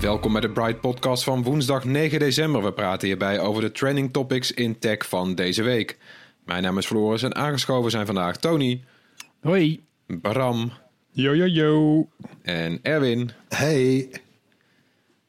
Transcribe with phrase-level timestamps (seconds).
[0.00, 2.62] Welkom bij de Bright Podcast van woensdag 9 december.
[2.64, 5.98] We praten hierbij over de trending topics in tech van deze week.
[6.44, 8.84] Mijn naam is Floris en aangeschoven zijn vandaag Tony,
[9.40, 9.84] Hoi.
[10.06, 10.72] Bram
[11.10, 12.08] Yo, yo, yo.
[12.42, 13.30] en Erwin.
[13.48, 14.10] Hey,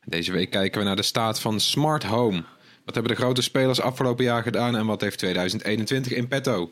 [0.06, 2.44] Deze week kijken we naar de staat van smart home.
[2.86, 6.72] Wat hebben de grote spelers afgelopen jaar gedaan en wat heeft 2021 in petto?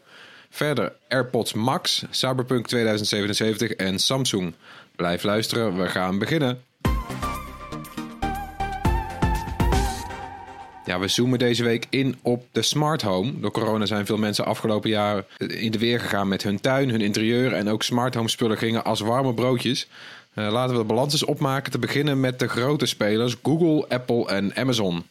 [0.49, 4.53] Verder AirPods Max, Cyberpunk 2077 en Samsung.
[4.95, 6.61] Blijf luisteren, we gaan beginnen.
[10.87, 13.39] Ja, we zoomen deze week in op de smart home.
[13.39, 17.01] Door corona zijn veel mensen afgelopen jaar in de weer gegaan met hun tuin, hun
[17.01, 19.89] interieur en ook smart home spullen gingen als warme broodjes.
[20.33, 21.71] Eh, laten we de balans eens opmaken.
[21.71, 25.03] Te beginnen met de grote spelers Google, Apple en Amazon.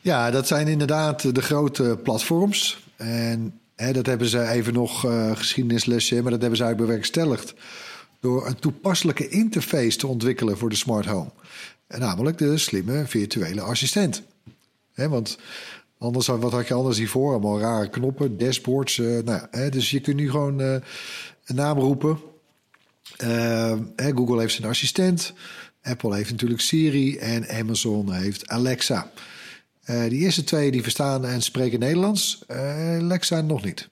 [0.00, 2.84] ja, dat zijn inderdaad de grote platforms.
[2.96, 7.54] En hè, dat hebben ze even nog eh geschiedenislesje, maar dat hebben ze eigenlijk bewerkstelligd.
[8.20, 11.30] Door een toepasselijke interface te ontwikkelen voor de smart home.
[11.86, 14.22] En namelijk de slimme virtuele assistent.
[14.94, 15.38] Want
[15.98, 17.30] anders, wat had je anders hiervoor?
[17.30, 18.98] Allemaal rare knoppen, dashboards.
[18.98, 20.74] eh, nou, dus je kunt nu gewoon eh,
[21.44, 22.18] een naam roepen.
[23.16, 25.32] Eh, Google heeft zijn assistent.
[25.82, 27.16] Apple heeft natuurlijk Siri.
[27.16, 29.10] En Amazon heeft Alexa.
[30.08, 32.42] Die eerste twee die verstaan en spreken Nederlands.
[32.48, 33.88] Alexa nog niet.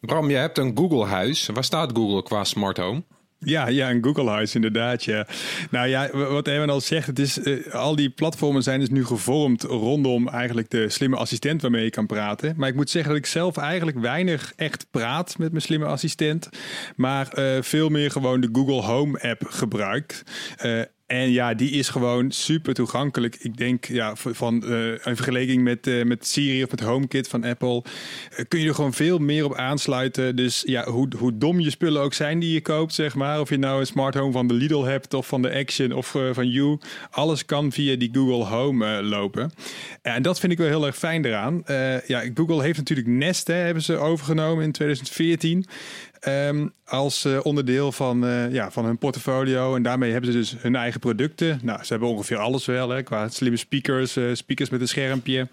[0.00, 1.46] Bram, je hebt een Google-huis.
[1.46, 3.02] Waar staat Google qua smart home?
[3.46, 5.26] Ja, ja, een Google Huis inderdaad, ja.
[5.70, 9.04] Nou ja, wat Erwin al zegt, het is, eh, al die platformen zijn dus nu
[9.04, 12.54] gevormd rondom eigenlijk de slimme assistent waarmee je kan praten.
[12.56, 16.48] Maar ik moet zeggen dat ik zelf eigenlijk weinig echt praat met mijn slimme assistent,
[16.96, 20.22] maar eh, veel meer gewoon de Google Home app gebruik.
[20.56, 23.36] Eh, en ja, die is gewoon super toegankelijk.
[23.40, 27.44] Ik denk, ja, van eh in vergelijking met, eh, met Siri of met HomeKit van
[27.44, 27.82] Apple,
[28.30, 30.36] eh, kun je er gewoon veel meer op aansluiten.
[30.36, 33.40] Dus ja, hoe, hoe dom je spullen ook zijn die je koopt, zeg maar.
[33.40, 36.06] Of je nou een smart home van de Lidl hebt of van de Action of
[36.32, 36.78] van You.
[37.10, 39.50] Alles kan via die Google Home lopen.
[40.02, 41.62] En dat vind ik wel heel erg fijn eraan.
[42.06, 45.66] Ja, Google heeft natuurlijk Nest, hè, hebben ze overgenomen in 2014.
[46.26, 49.74] Ehm, als eh, onderdeel van, eh, ja, van hun portfolio.
[49.74, 51.60] En daarmee hebben ze dus hun eigen producten.
[51.62, 55.48] Nou, ze hebben ongeveer alles wel, hè, qua slimme speakers, eh, speakers met een schermpje.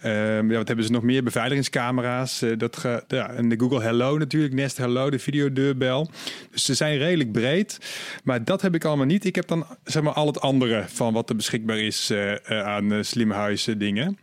[0.00, 1.22] Ehm, ja, wat hebben ze nog meer?
[1.22, 2.44] Beveiligingscamera's.
[2.56, 6.10] dat ja, en de Google Hello natuurlijk, Nest Hello, de videodeurbel.
[6.50, 7.78] Dus ze zijn redelijk breed.
[8.24, 9.24] Maar dat heb ik allemaal niet.
[9.24, 12.12] Ik heb dan zeg maar al het andere van wat er beschikbaar is
[12.48, 14.18] aan slimhuizen dingen.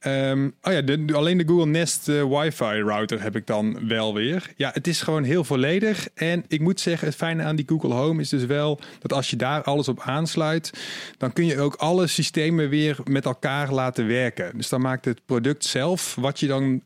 [0.00, 0.82] Ehm, oh ja,
[1.14, 4.52] alleen de Google Nest eh, Wi-Fi router heb ik dan wel weer.
[4.56, 6.08] Ja, het is gewoon heel volledig.
[6.14, 9.30] En ik moet zeggen, het fijne aan die Google Home is dus wel dat als
[9.30, 10.70] je daar alles op aansluit,
[11.18, 14.56] dan kun je ook alle systemen weer met elkaar laten werken.
[14.56, 16.82] Dus dan maakt het product zelf, wat je dan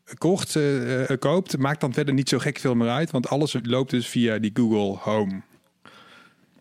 [0.55, 3.11] eh, eh, koopt, maakt dan verder niet zo gek veel meer uit.
[3.11, 5.41] Want alles loopt dus via die Google Home.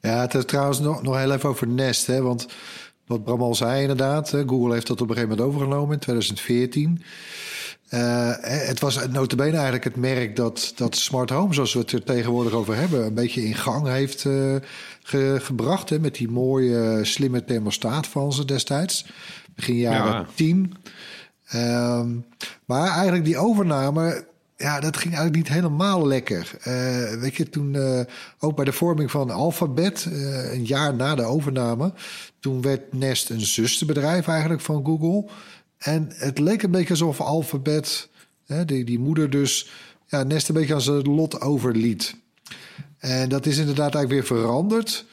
[0.01, 2.07] Ja, het is trouwens nog, nog heel even over Nest.
[2.07, 2.47] Hè, want
[3.09, 4.29] wat Bram al zei inderdaad.
[4.29, 7.01] Google heeft dat op een gegeven moment overgenomen in 2014.
[7.89, 12.03] Eh, het was notabene eigenlijk het merk dat, dat smart home, zoals we het er
[12.03, 14.55] tegenwoordig over hebben, een beetje in gang heeft eh,
[15.03, 15.89] ge- gebracht.
[15.89, 19.05] Hè, met die mooie slimme thermostaat van ze destijds.
[19.55, 20.25] Begin jaren Ja.
[20.35, 20.73] 10.
[21.47, 22.15] Ehm,
[22.65, 24.27] maar eigenlijk die overname,
[24.61, 26.51] ja, dat ging eigenlijk niet helemaal lekker.
[26.61, 27.99] Eh, weet je, toen eh,
[28.39, 31.93] ook bij de vorming van Alphabet, eh, een jaar na de overname,
[32.39, 35.29] toen werd Nest een zusterbedrijf eigenlijk van Google.
[35.77, 38.09] En het leek een beetje alsof Alphabet,
[38.45, 39.71] hè, die, die moeder dus,
[40.07, 42.15] ja, Nest een beetje aan zijn lot overliet.
[42.97, 45.05] En dat is inderdaad eigenlijk weer veranderd.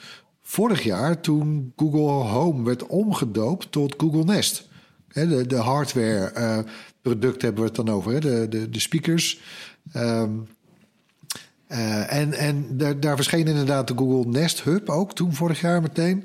[0.43, 4.69] Vorig jaar toen Google Home werd omgedoopt tot Google Nest.
[5.13, 6.65] De, de hardware
[7.09, 8.13] product hebben we het dan over.
[8.13, 8.21] Hè?
[8.21, 9.41] De, de, de speakers
[11.67, 15.83] eh, en en daar, daar verscheen inderdaad de Google Nest Hub ook toen vorig jaar
[15.83, 16.25] meteen.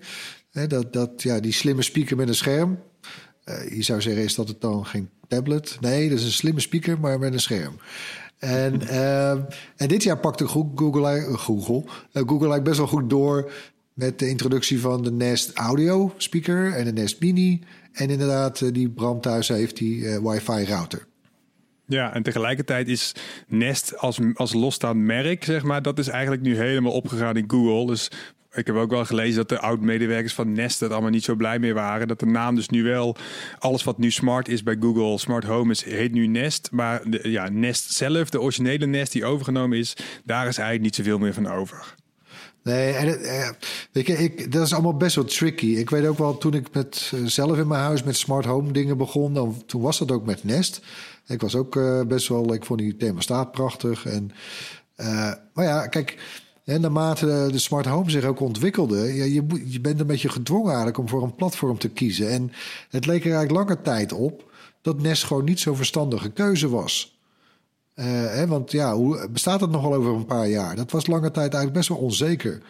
[0.51, 2.79] Hè, dat, dat, ja, die slimme speaker met een scherm.
[3.43, 5.77] Eh, je zou zeggen, is dat het dan geen tablet?
[5.79, 7.79] Nee, dat is een slimme speaker, maar met een scherm.
[8.37, 9.41] En, ehm,
[9.75, 13.51] en dit jaar pakte Google, Google, Google, eh, Google eigenlijk best wel goed door
[13.93, 17.63] met de introductie van de Nest Audio speaker en de Nest Mini.
[17.91, 21.07] En inderdaad, eh, die Bram thuis heeft, die eh, wifi router.
[21.85, 23.15] Ja, en tegelijkertijd is
[23.47, 27.87] Nest als, als losstaand merk, zeg maar, dat is eigenlijk nu helemaal opgegaan in Google.
[27.87, 28.11] Dus
[28.51, 31.59] ik heb ook wel gelezen dat de oud-medewerkers van Nest het allemaal niet zo blij
[31.59, 32.07] mee waren.
[32.07, 33.15] Dat de naam dus nu wel,
[33.59, 36.69] alles wat nu smart is bij Google, Smart Home is, heet nu Nest.
[36.71, 41.19] Maar ja, Nest zelf, de originele Nest die overgenomen is, daar is eigenlijk niet zoveel
[41.19, 41.95] meer van over.
[42.63, 45.65] Nee, en, eh, ik, dat is allemaal best wel tricky.
[45.65, 48.71] Ik weet ook wel, toen ik met, eh, zelf in mijn huis met smart home
[48.71, 50.81] dingen begon, dan, toen was dat ook met Nest.
[51.27, 54.05] Ik was ook uh, best wel, ik vond die thermostaat prachtig.
[54.05, 54.31] En,
[55.53, 56.17] maar ja, kijk,
[56.65, 60.29] en naarmate de, de smart home zich ook ontwikkelde, ja, je, je bent een beetje
[60.29, 62.29] gedwongen eigenlijk om voor een platform te kiezen.
[62.29, 62.51] En
[62.89, 67.20] het leek er eigenlijk lange tijd op dat Nest gewoon niet zo'n verstandige keuze was.
[67.95, 70.75] Uh, hè, want ja, hoe bestaat het nogal over een paar jaar?
[70.75, 72.61] Dat was lange tijd eigenlijk best wel onzeker.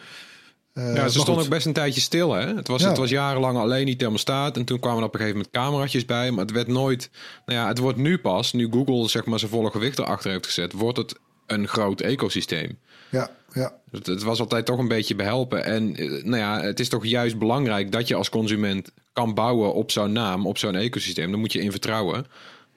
[0.74, 2.32] Uh, ja, ze stond ook best een tijdje stil.
[2.32, 2.54] Hè?
[2.54, 2.88] Het, was, ja.
[2.88, 4.56] het was jarenlang alleen die thermostaat.
[4.56, 6.30] En toen kwamen er op een gegeven moment cameraatjes bij.
[6.30, 7.10] Maar het werd nooit...
[7.46, 10.46] Nou ja, het wordt nu pas, nu Google zeg maar zijn volle gewicht erachter heeft
[10.46, 10.72] gezet...
[10.72, 11.14] wordt het
[11.46, 12.78] een groot ecosysteem.
[13.10, 13.72] Ja, ja.
[13.90, 15.64] Het, het, was altijd toch een beetje behelpen.
[15.64, 15.92] En
[16.24, 20.12] nou ja, het is toch juist belangrijk dat je als consument kan bouwen op zo'n
[20.12, 21.30] naam, op zo'n ecosysteem.
[21.30, 22.26] Daar moet je in vertrouwen.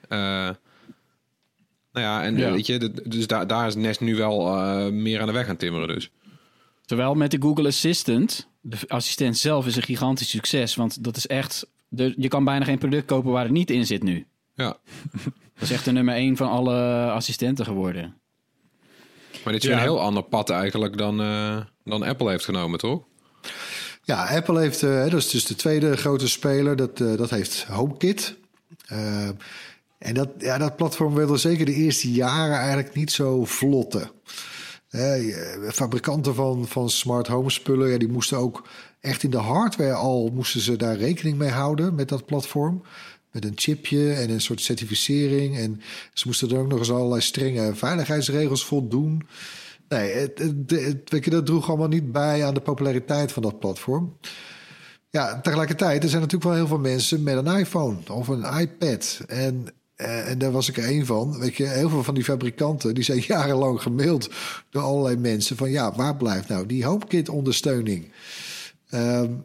[0.08, 0.48] Uh,
[1.96, 2.52] nou ja, en ja.
[2.52, 5.56] weet je, dus daar, daar is Nest nu wel uh, meer aan de weg aan
[5.56, 6.10] timmeren dus.
[6.84, 10.74] Terwijl met de Google Assistant, de assistent zelf is een gigantisch succes.
[10.74, 13.86] Want dat is echt, de, je kan bijna geen product kopen waar het niet in
[13.86, 14.26] zit nu.
[14.54, 14.76] Ja.
[15.54, 18.14] Dat is echt de nummer één van alle assistenten geworden.
[19.44, 19.74] Maar dit is ja.
[19.74, 23.04] een heel ander pad eigenlijk dan, uh, dan Apple heeft genomen, toch?
[24.02, 27.64] Ja, Apple heeft, uh, dat is dus de tweede grote speler, dat, uh, dat heeft
[27.64, 28.36] HomeKit.
[29.98, 34.10] En dat, ja, dat platform wilde zeker de eerste jaren eigenlijk niet zo vlotten.
[35.72, 38.68] Fabrikanten van, van smart home spullen, ja, die moesten ook
[39.00, 42.82] echt in de hardware al moesten ze daar rekening mee houden met dat platform.
[43.32, 45.56] Met een chipje en een soort certificering.
[45.56, 45.80] En
[46.12, 49.26] ze moesten er ook nog eens allerlei strenge veiligheidsregels voldoen.
[49.88, 54.16] Nee, het, het, dat droeg allemaal niet bij aan de populariteit van dat platform.
[55.10, 59.20] Ja, tegelijkertijd, er zijn natuurlijk wel heel veel mensen met een iPhone of een iPad.
[59.26, 59.66] En
[59.96, 61.38] uh, en daar was ik er één van.
[61.38, 64.30] Weet je, heel veel van die fabrikanten die zijn jarenlang gemaild
[64.70, 68.12] door allerlei mensen van ja, waar blijft nou die HomeKit-ondersteuning?
[68.90, 69.44] Um,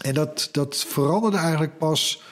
[0.00, 2.22] en dat, dat veranderde eigenlijk pas.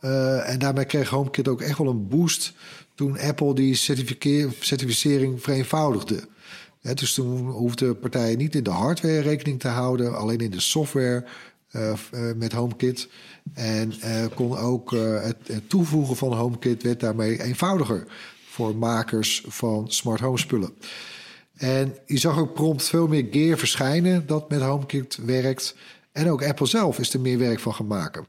[0.00, 2.52] Uh, en daarmee kreeg HomeKit ook echt wel een boost
[2.94, 3.74] toen Apple die
[4.60, 6.28] certificering vereenvoudigde.
[6.80, 10.60] Ja, dus toen hoefden partijen niet in de hardware rekening te houden, alleen in de
[10.60, 11.24] software
[11.72, 11.92] uh,
[12.36, 13.08] met HomeKit.
[13.54, 18.06] En uh, kon ook het, het, toevoegen van HomeKit werd daarmee eenvoudiger
[18.48, 20.74] voor makers van smart home spullen.
[21.56, 25.76] En je zag ook prompt veel meer gear verschijnen dat met HomeKit werkt.
[26.12, 28.26] En ook Apple zelf is er meer werk van gaan maken.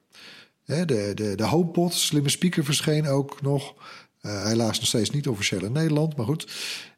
[0.65, 3.73] De, de, de HomePod, slimme speaker, verscheen ook nog.
[4.21, 6.47] Helaas nog steeds niet officieel in Nederland, maar goed.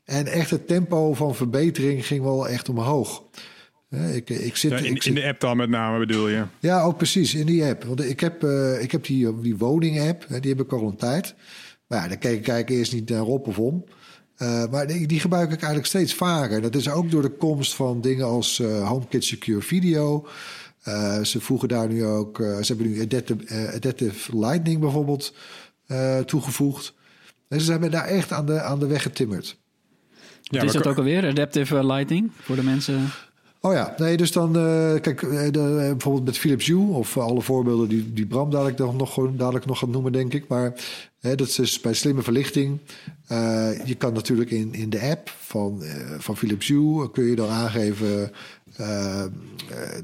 [0.06, 3.24] En echt het tempo van verbetering ging wel echt omhoog.
[3.94, 6.44] Ik, ik zit, ja, in, ik zit, in, de app dan met name bedoel je?
[6.60, 7.84] Ja, ook precies, in die app.
[7.84, 11.36] Want ik heb, uh, ik heb die, die woning-app, die heb ik al een tijd.
[11.88, 13.86] Maar ja, dan kijk, kijk ik eerst niet naar op of om.
[14.38, 16.62] Uh, maar die, die, gebruik ik eigenlijk steeds vaker.
[16.62, 20.28] Dat is ook door de komst van dingen als uh, HomeKit Secure Video.
[21.24, 22.38] ze voegen daar nu ook...
[22.38, 25.34] ze hebben nu Adaptive, Adaptive Lightning bijvoorbeeld
[26.26, 26.94] toegevoegd.
[27.50, 29.62] En ze zijn daar echt aan de, aan de weg getimmerd.
[30.42, 33.12] Ja, is dat ook alweer, Adaptive Lightning, voor de mensen...
[33.66, 37.90] Oh ja, nee, dus dan, uh, kijk, de, bijvoorbeeld met Philips Hue of alle voorbeelden
[37.90, 40.48] die, die Bram dadelijk nog, nog, dadelijk nog gaat noemen, denk ik.
[40.48, 40.74] Maar
[41.20, 42.80] hè, dat is bij slimme verlichting.
[43.86, 47.50] Je kan natuurlijk in, in de app van, uh, van Philips Hue, kun je dan
[47.50, 48.32] aangeven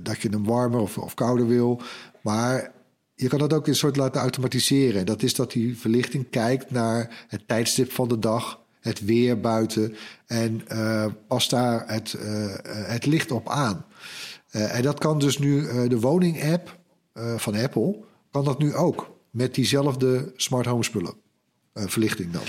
[0.02, 1.82] dat je hem warmer of, of kouder wil.
[2.22, 2.72] Maar
[3.16, 5.06] je kan dat ook in soort laten automatiseren.
[5.06, 9.96] Dat is dat die verlichting kijkt naar het tijdstip van de dag het weer buiten
[10.26, 13.86] en uh, past daar het, uh, het licht op aan.
[14.52, 16.78] Uh, en dat kan dus nu de woning-app
[17.38, 21.14] van Apple, kan dat nu ook met diezelfde smart home spullen.
[21.74, 22.44] verlichting dan.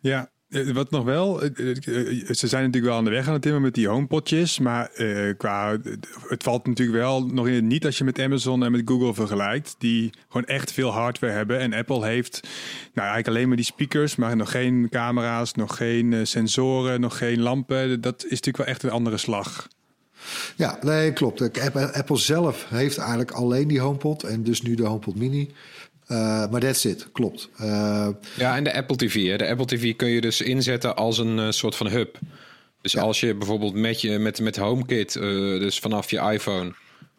[0.00, 3.26] Ja, Eh, Wat nog wel, eh, eh, eh, ze zijn natuurlijk wel aan de weg
[3.26, 5.78] aan het timmen met die homepotjes, maar eh, qua,
[6.28, 9.14] het valt natuurlijk wel nog in het niet als je met Amazon en met Google
[9.14, 11.58] vergelijkt, die gewoon echt veel hardware hebben.
[11.58, 12.50] En Apple heeft nou,
[12.94, 17.40] eigenlijk alleen maar die speakers, maar nog geen camera's, nog geen eh, sensoren, nog geen
[17.40, 18.00] lampen.
[18.00, 19.68] Dat is natuurlijk wel echt een andere slag.
[20.56, 21.60] Ja, nee, klopt.
[21.92, 25.50] Apple zelf heeft eigenlijk alleen die HomePod en dus nu de HomePod Mini.
[26.06, 27.48] Eh, maar that's it, klopt.
[27.56, 29.26] Eh, Ja, en de Apple TV.
[29.26, 29.36] Hè.
[29.36, 32.18] De Apple TV kun je dus inzetten als een eh, soort van hub.
[32.80, 36.72] Dus als je bijvoorbeeld met, je, met, met HomeKit, dus vanaf je iPhone,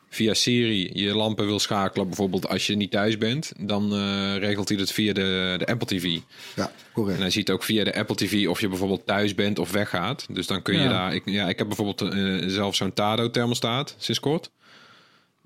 [0.10, 3.94] via Siri, je lampen wil schakelen, bijvoorbeeld als je niet thuis bent, dan
[4.38, 6.20] regelt hij dat via de, de Apple TV.
[6.56, 7.16] ja, correct.
[7.16, 10.26] En hij ziet ook via de Apple TV of je bijvoorbeeld thuis bent of weggaat.
[10.32, 11.16] Dus dan kun je daar...
[11.16, 12.14] Ik, ja, ik heb bijvoorbeeld
[12.52, 14.52] zelf zo'n Tado thermostaat sinds kort.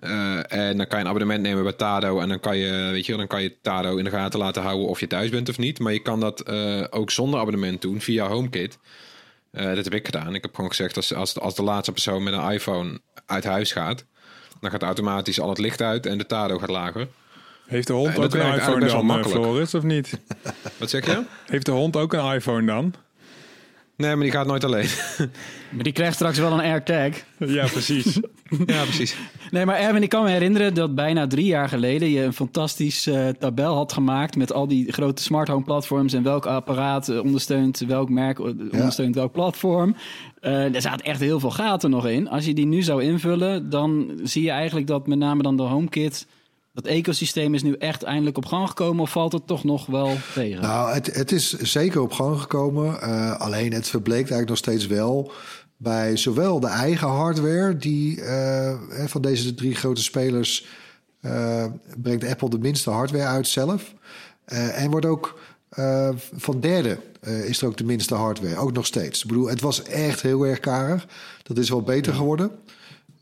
[0.01, 2.20] Eh, en dan kan je een abonnement nemen bij Tado.
[2.20, 4.88] En dan kan je, weet je, dan kan je Tado in de gaten laten houden
[4.88, 5.79] of je thuis bent of niet.
[5.79, 8.77] Maar je kan dat eh, ook zonder abonnement doen via HomeKit.
[9.51, 10.36] Eh, dat heb ik gedaan.
[10.36, 13.72] Ik heb gewoon gezegd als, als, als de laatste persoon met een iPhone uit huis
[13.72, 14.05] gaat,
[14.60, 17.08] dan gaat automatisch al het licht uit en de Tado gaat lager.
[17.67, 19.43] Heeft de hond ook een iPhone dan, makkelijk.
[19.43, 20.20] Floris, of niet?
[20.79, 21.24] Wat zeg je?
[21.46, 22.93] Heeft de hond ook een iPhone dan?
[24.01, 24.88] Nee, maar die gaat nooit alleen.
[25.72, 27.15] Maar die krijgt straks wel een AirTag.
[27.38, 28.20] Ja, precies.
[28.65, 29.15] ja, precies.
[29.51, 33.08] Nee, maar Erwin, ik kan me herinneren dat bijna drie jaar geleden je een fantastisch
[33.08, 37.24] eh, tabel had gemaakt met al die grote smart home platforms en welk apparaat eh,
[37.24, 39.96] ondersteunt welk merk eh, ondersteunt welk platform.
[40.39, 42.29] Eh er zaten echt heel veel gaten nog in.
[42.29, 45.63] Als je die nu zou invullen, dan zie je eigenlijk dat met name dan de
[45.63, 46.27] HomeKit,
[46.74, 50.18] dat ecosysteem is nu echt eindelijk op gang gekomen of valt het toch nog wel
[50.34, 50.62] tegen?
[50.62, 53.01] Nou, het, het is zeker op gang gekomen.
[53.01, 55.32] Eh, alleen het verbleekt eigenlijk nog steeds wel
[55.78, 60.66] bij zowel de eigen hardware, die eh, van deze drie grote spelers
[61.22, 61.66] eh,
[62.01, 63.94] brengt Apple de minste hardware uit zelf.
[64.46, 65.40] En wordt ook
[66.36, 69.22] van derde is er ook de minste hardware, ook nog steeds.
[69.22, 71.08] Ik bedoel, het was echt heel erg karig.
[71.44, 72.51] Dat is wel beter geworden.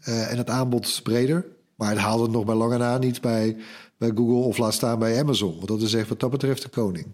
[0.04, 1.46] En het aanbod is breder.
[1.80, 3.58] Maar het haalde het nog bij lange na niet bij,
[3.98, 5.56] bij Google of laat staan bij Amazon.
[5.56, 7.08] Want dat is echt wat dat betreft de koning.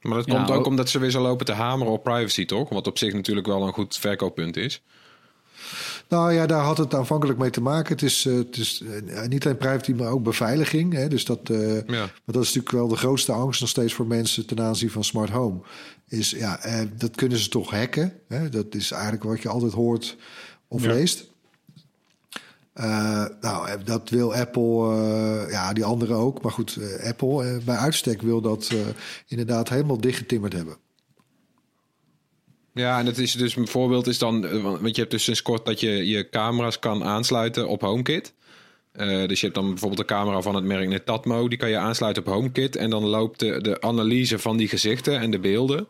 [0.00, 2.44] Maar dat Ja, komt ook ook- omdat ze weer zo lopen te hameren op privacy,
[2.46, 2.68] toch?
[2.68, 4.82] Wat op zich natuurlijk wel een goed verkooppunt is.
[6.08, 7.92] Nou ja, daar had het aanvankelijk mee te maken.
[7.92, 10.92] Het is, eh, het is eh, niet alleen privacy, maar ook beveiliging.
[10.92, 11.08] Hè?
[11.08, 11.82] Dus dat, eh, Ja.
[11.86, 15.04] maar dat is natuurlijk wel de grootste angst nog steeds voor mensen ten aanzien van
[15.04, 15.58] smart home.
[16.08, 18.12] Is ja, eh, dat kunnen ze toch hacken.
[18.28, 18.48] Hè?
[18.48, 20.16] Dat is eigenlijk wat je altijd hoort
[20.68, 20.92] of Ja.
[20.92, 21.30] leest.
[22.76, 26.42] Eh, nou, eh, dat wil Apple, eh, ja, die anderen ook.
[26.42, 28.74] Maar goed, Apple bij uitstek wil dat
[29.26, 30.76] inderdaad helemaal dichtgetimmerd hebben.
[32.72, 35.66] Ja, en het is dus een voorbeeld is dan, want je hebt dus sinds kort
[35.66, 38.34] dat je je camera's kan aansluiten op HomeKit.
[39.26, 42.26] Dus je hebt dan bijvoorbeeld de camera van het merk Netatmo, die kan je aansluiten
[42.26, 45.88] op HomeKit en dan loopt de, de analyse van die gezichten en de beelden.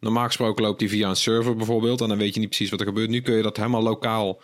[0.00, 2.80] Normaal gesproken loopt die via een server bijvoorbeeld en dan weet je niet precies wat
[2.80, 3.10] er gebeurt.
[3.10, 4.40] Nu kun je dat helemaal lokaal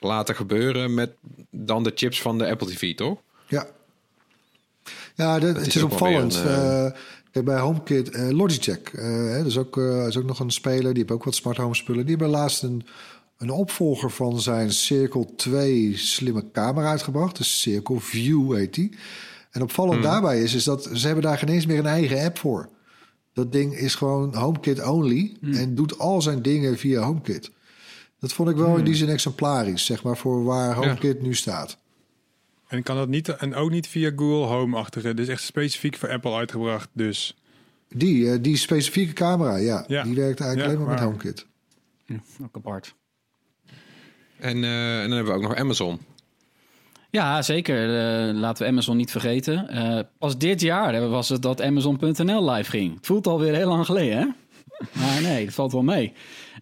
[0.00, 1.10] laten gebeuren met
[1.50, 3.18] dan de chips van de Apple TV, toch?
[3.46, 3.66] Ja,
[5.14, 6.34] ja dat, het is opvallend.
[6.34, 6.92] een, Eh,
[7.30, 10.50] kijk, bij HomeKit, eh Logitech, eh, hè, dat is ook, eh, is ook nog een
[10.50, 10.94] speler.
[10.94, 12.06] Die heeft ook wat smart home spullen.
[12.06, 12.86] Die hebben laatst een,
[13.38, 17.36] een opvolger van zijn Circle 2 slimme camera uitgebracht.
[17.36, 18.96] De Circle View heet die.
[19.50, 22.38] En opvallend daarbij is, is dat ze hebben daar geen eens meer een eigen app
[22.38, 22.68] voor.
[23.32, 27.50] Dat ding is gewoon HomeKit only en doet al zijn dingen via HomeKit.
[28.26, 31.78] Dat vond ik wel in die zin exemplarisch, zeg maar, voor waar HomeKit nu staat.
[32.68, 35.14] En kan dat niet, en ook niet via Google Home-achtige.
[35.14, 36.88] Dus echt specifiek voor Apple uitgebracht.
[36.92, 37.36] Dus
[37.88, 40.02] Die, eh, die specifieke camera, ja, Ja.
[40.02, 41.04] die werkt eigenlijk Ja, alleen maar met.
[41.04, 41.46] HomeKit.
[42.42, 42.94] Ook apart.
[44.38, 45.98] En, eh, en dan hebben we ook nog Amazon.
[47.10, 47.82] Ja, zeker.
[48.28, 49.68] Eh, laten we Amazon niet vergeten.
[49.68, 52.94] Eh, pas dit jaar was het dat Amazon.nl live ging.
[52.96, 54.26] Het voelt alweer heel lang geleden, hè?
[55.00, 56.12] Maar nee, het valt wel mee.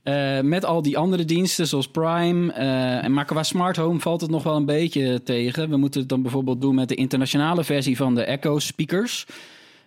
[0.05, 2.53] Eh, met al die andere diensten zoals Prime.
[2.53, 5.71] eh, en maar qua smart home valt het nog wel een beetje tegen.
[5.71, 9.27] We moeten het dan bijvoorbeeld doen met de internationale versie van de Echo speakers.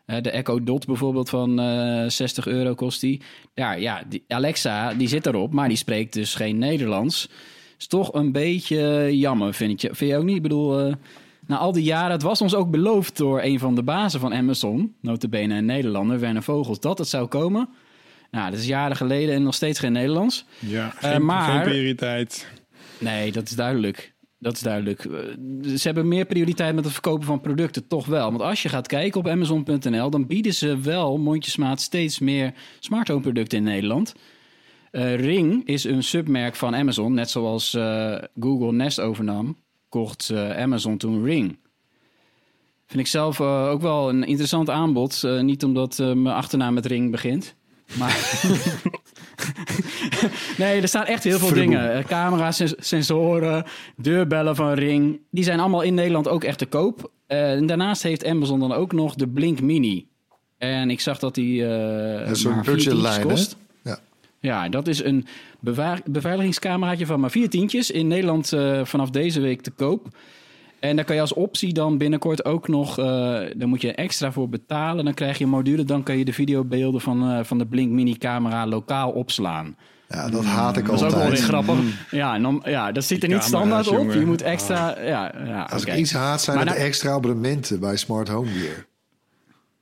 [0.05, 3.21] Eh, de Echo Dot bijvoorbeeld van eh 60 euro kost die.
[3.53, 7.29] Ja, ja die Alexa die zit erop, maar die spreekt dus geen Nederlands.
[7.79, 10.35] Is toch een beetje jammer, vind je, vind je ook niet?
[10.35, 10.93] Ik bedoel, eh,
[11.47, 14.33] na al die jaren, het was ons ook beloofd door een van de bazen van
[14.33, 17.69] Amazon, notabene een Nederlander, Werner Vogels, dat het zou komen.
[18.31, 20.45] Nou, dat is jaren geleden en nog steeds geen Nederlands.
[20.59, 22.47] ja, Eh, geen, maar- geen prioriteit.
[22.99, 24.15] Nee, dat is duidelijk.
[24.39, 25.05] Dat is duidelijk.
[25.05, 25.19] Eh,
[25.75, 28.29] Ze hebben meer prioriteit met het verkopen van producten, toch wel.
[28.29, 33.07] Want als je gaat kijken op Amazon.nl, dan bieden ze wel mondjesmaat steeds meer smart
[33.07, 34.13] home producten in Nederland.
[34.91, 37.69] Eh, Ring is een submerk van Amazon, net zoals
[38.39, 39.57] Google Nest overnam,
[39.89, 41.57] kocht Amazon toen Ring.
[42.87, 45.23] Vind ik zelf ook wel een interessant aanbod.
[45.41, 47.55] Niet omdat mijn achternaam met Ring begint.
[47.93, 48.17] Maar
[50.57, 51.93] nee, er staan echt heel veel dingen.
[51.93, 53.65] Eh, Camera's, sens- sensoren,
[53.95, 55.19] deurbellen van Ring.
[55.31, 57.11] Die zijn allemaal in Nederland ook echt te koop.
[57.27, 60.07] Eh, en daarnaast heeft Amazon dan ook nog de Blink Mini.
[60.57, 63.27] En ik zag dat die vier budgetlijn, hè?
[63.27, 63.57] kost.
[63.83, 63.99] Ja.
[64.39, 65.25] Ja, dat is een
[66.05, 67.91] beveiligingscameraatje van maar vier tientjes.
[67.91, 68.53] In Nederland
[68.83, 70.07] vanaf deze week te koop.
[70.79, 72.97] En daar kan je als optie dan binnenkort ook nog...
[72.99, 73.05] eh
[73.55, 75.05] daar moet je extra voor betalen.
[75.05, 75.83] Dan krijg je een module.
[75.83, 79.75] Dan kan je de videobeelden van, eh, van de Blink Mini camera lokaal opslaan.
[80.09, 81.39] Ja, dat haat ik Dat is ook wel altijd.
[81.39, 81.79] weer grappig.
[82.11, 83.93] Ja, en dan, ja, dat zit er niet standaard op.
[83.93, 84.19] jongen.
[84.19, 84.99] Je moet extra...
[85.01, 88.27] Ja, ja, Als ik iets haat, zijn Maar het de nou- extra abonnementen bij Smart
[88.27, 88.85] Home Gear.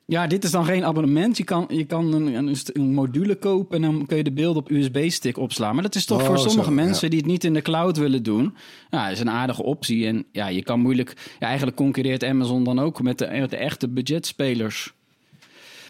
[0.08, 1.38] Ja, dit is dan geen abonnement.
[1.38, 4.70] Je kan, je kan een, een, module kopen en dan kun je de beelden op
[4.70, 5.74] USB-stick opslaan.
[5.74, 7.10] Maar dat is toch Oh, voor sommige zo, mensen ja.
[7.10, 8.56] die het niet in de cloud willen doen.
[8.90, 10.08] Ja, dat is een aardige optie.
[10.08, 11.36] En ja, je kan moeilijk...
[11.40, 14.94] Ja, eigenlijk concurreert Amazon dan ook met de, met de echte budgetspelers.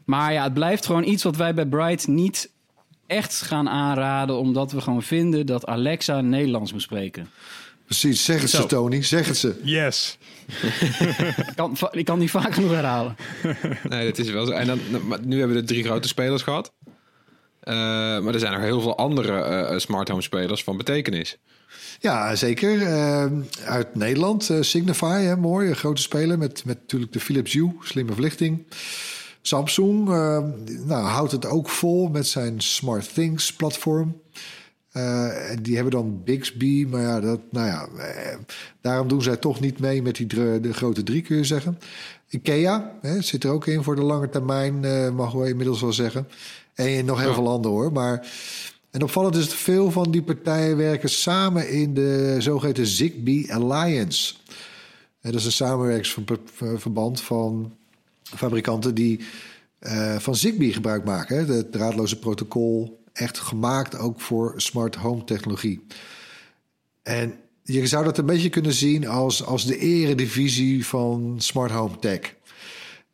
[0.06, 2.52] Maar ja, het blijft gewoon iets wat wij bij Bright niet
[3.08, 4.38] echt gaan aanraden.
[4.38, 7.30] Omdat we gewoon vinden dat Alexa Nederlands moet spreken.
[7.86, 8.62] Precies, zeg het Zo.
[8.62, 9.04] ze, Tony.
[9.04, 9.60] Zeg het ze.
[9.64, 10.18] Yes.
[11.38, 13.16] Ik kan, ik kan niet vaak genoeg herhalen.
[13.90, 14.52] Nee, dat is wel zo.
[14.52, 16.74] En dan, maar nu hebben we de drie grote spelers gehad.
[17.60, 17.74] Eh,
[18.20, 21.38] maar er zijn nog heel veel andere eh, smart home spelers van betekenis.
[22.00, 22.82] Ja, zeker.
[22.82, 23.26] Eh,
[23.66, 25.70] uit Nederland, eh, Signify, hè, mooi.
[25.70, 28.64] Een grote speler met, met natuurlijk de Philips Hue, slimme verlichting.
[29.42, 30.44] Samsung eh,
[30.86, 34.22] nou, houdt het ook vol met zijn Smart Things platform.
[34.96, 38.38] Eh, en die hebben dan Bixby, maar ja, dat, nou ja, eh,
[38.82, 40.28] daarom doen zij toch niet mee met die
[40.62, 41.80] de grote drie, kun je zeggen.
[42.30, 45.94] Ikea hè, zit er ook in voor de lange termijn, eh, mogen we inmiddels wel
[45.94, 46.28] zeggen.
[46.74, 47.92] En nog heel veel anderen hoor.
[47.92, 48.28] Maar
[48.92, 54.36] en opvallend is dat veel van die partijen werken samen in de zogeheten Zigbee Alliance.
[55.22, 57.74] En dat is een samenwerkingsverband van
[58.24, 59.20] fabrikanten die
[60.18, 61.38] van Zigbee gebruik maken.
[61.38, 61.54] Hè?
[61.54, 65.86] Het draadloze protocol, echt gemaakt ook voor smart home technologie.
[67.04, 72.00] En je zou dat een beetje kunnen zien als, als de eredivisie van smart home
[72.00, 72.36] tech.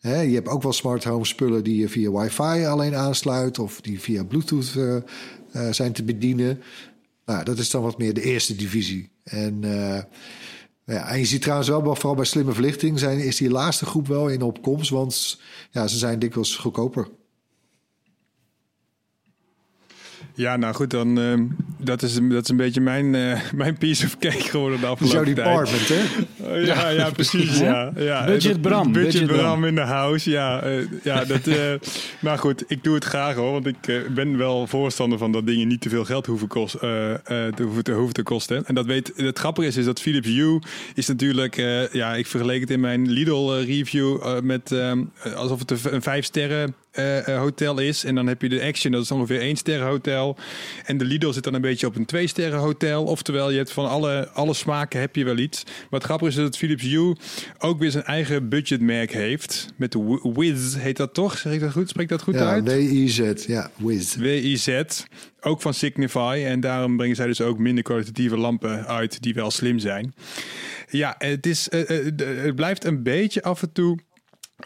[0.02, 3.60] Je hebt ook wel smart home spullen die je via wifi alleen aansluit...
[3.60, 5.04] of die via bluetooth eh, eh,
[5.74, 6.62] zijn te bedienen.
[7.26, 9.10] Nou, dat is dan wat meer de eerste divisie.
[9.24, 10.04] En, eh,
[10.86, 13.00] ja, en je ziet trouwens wel, vooral bij slimme verlichting...
[13.00, 15.40] Zijn, is die laatste groep wel in opkomst, want
[15.72, 17.08] ja, ze zijn dikwijls goedkoper.
[20.42, 21.44] Ja, nou goed, dan ehm,
[21.78, 25.24] dat, is, dat is een beetje mijn, eh, mijn piece of cake geworden de afgelopen
[25.24, 25.36] tijd.
[25.36, 26.02] department, hè?
[26.44, 27.60] Oh, ja, ja, precies.
[27.60, 28.26] Ja, ja.
[28.26, 29.66] Budget Bram, Budget, budget Bram Bram.
[29.66, 30.30] in de house.
[30.30, 30.74] Ja, eh,
[31.04, 31.74] ja dat, eh,
[32.20, 33.52] maar goed, ik doe het graag hoor.
[33.52, 37.14] Want ik ben wel voorstander van dat dingen niet te veel geld hoeven, kost, eh,
[37.14, 37.20] eh,
[37.54, 38.66] te, hoeven, te, hoeven te kosten.
[38.66, 40.60] En dat weet, het grappige is, is dat Philips Hue
[40.96, 41.58] is natuurlijk...
[41.58, 45.04] eh, ja, ik vergeleek het in mijn Lidl-review met ehm,
[45.36, 48.04] alsof het een vijf sterren eh, eh, hotel is.
[48.04, 50.38] En dan heb je de Action, dat is ongeveer één sterren hotel.
[50.86, 53.04] En de Lidl zit dan een beetje op een twee sterren hotel.
[53.04, 55.64] Oftewel, je hebt van alle, alle smaken heb je wel iets.
[55.66, 57.16] Maar het grappige is dat Philips Hue
[57.60, 59.68] ook weer zijn eigen budgetmerk heeft.
[59.76, 61.38] Met de Wi- Wiz heet dat toch?
[61.38, 61.90] Zeg ik dat goed?
[61.90, 62.64] Spreek dat goed Ja, uit?
[62.64, 64.16] WIZ, ja, Wiz.
[64.16, 64.82] WIZ,
[65.42, 66.44] ook van Signify.
[66.46, 70.14] En daarom brengen zij dus ook minder kwalitatieve lampen uit die wel slim zijn.
[70.90, 71.88] Ja, het, is, eh,
[72.44, 73.98] het blijft een beetje af en toe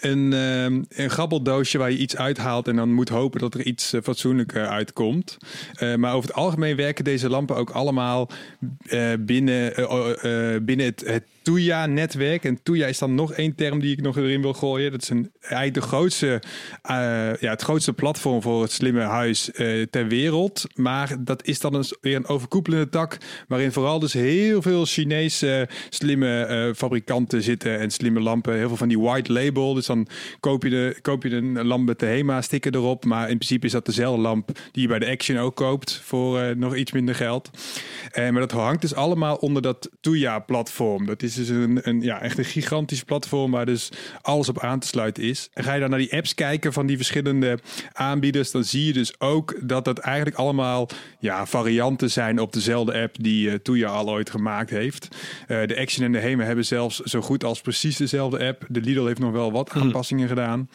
[0.04, 3.94] een, ehm, een grabbeldoosje waar je iets uithaalt en dan moet hopen dat er iets
[3.94, 5.38] eh, fatsoenlijk eh, uitkomt.
[5.74, 8.30] Eh, maar over het algemeen werken deze lampen ook allemaal
[8.86, 12.44] eh, binnen, eh, eh, binnen het, het TUJA-netwerk.
[12.44, 14.92] En TUJA is dan nog één term die ik nog erin wil gooien.
[14.92, 16.42] Dat is een, eigenlijk grootste,
[16.82, 16.96] eh,
[17.40, 20.66] ja, het grootste platform voor het slimme huis eh, ter wereld.
[20.76, 25.70] Maar dat is dan een, weer een overkoepelende tak, waarin vooral dus heel veel Chinese
[25.90, 28.56] slimme eh, fabrikanten zitten en slimme lampen.
[28.56, 29.74] Heel veel van die white label.
[29.74, 30.08] Dus dan
[30.40, 33.06] koop je, de, koop je een lamp met de HEMA-sticker erop.
[33.06, 36.58] Maar in principe is dat dezelfde lamp die je bij de Action ook koopt voor
[36.58, 37.50] nog iets minder geld.
[38.16, 41.06] Maar dat hangt dus allemaal onder dat Tuya-platform.
[41.06, 44.80] Dat is dus een, een, ja, echt een gigantisch platform waar dus alles op aan
[44.80, 45.50] te sluiten is.
[45.54, 47.60] En ga je dan naar die apps kijken van die verschillende
[47.94, 52.94] aanbieders, dan zie je dus ook dat dat eigenlijk allemaal ja, varianten zijn op dezelfde
[53.02, 55.08] app die eh Tuya al ooit gemaakt heeft.
[55.48, 58.66] Eh, de Action en de HEMA hebben zelfs zo goed als precies dezelfde app.
[58.68, 60.70] De Lidl heeft nog wel wat aanpassingen gedaan.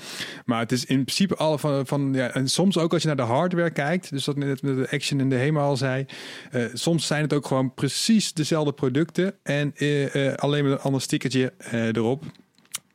[0.44, 3.16] Maar het is in principe alle van, van ja, en soms ook als je naar
[3.16, 6.06] de hardware kijkt, dus dat net met de Action en de HEMA al zei,
[6.50, 11.00] eh, soms zijn het ook gewoon precies dezelfde producten en eh, alleen met een ander
[11.00, 12.24] stickertje eh, erop.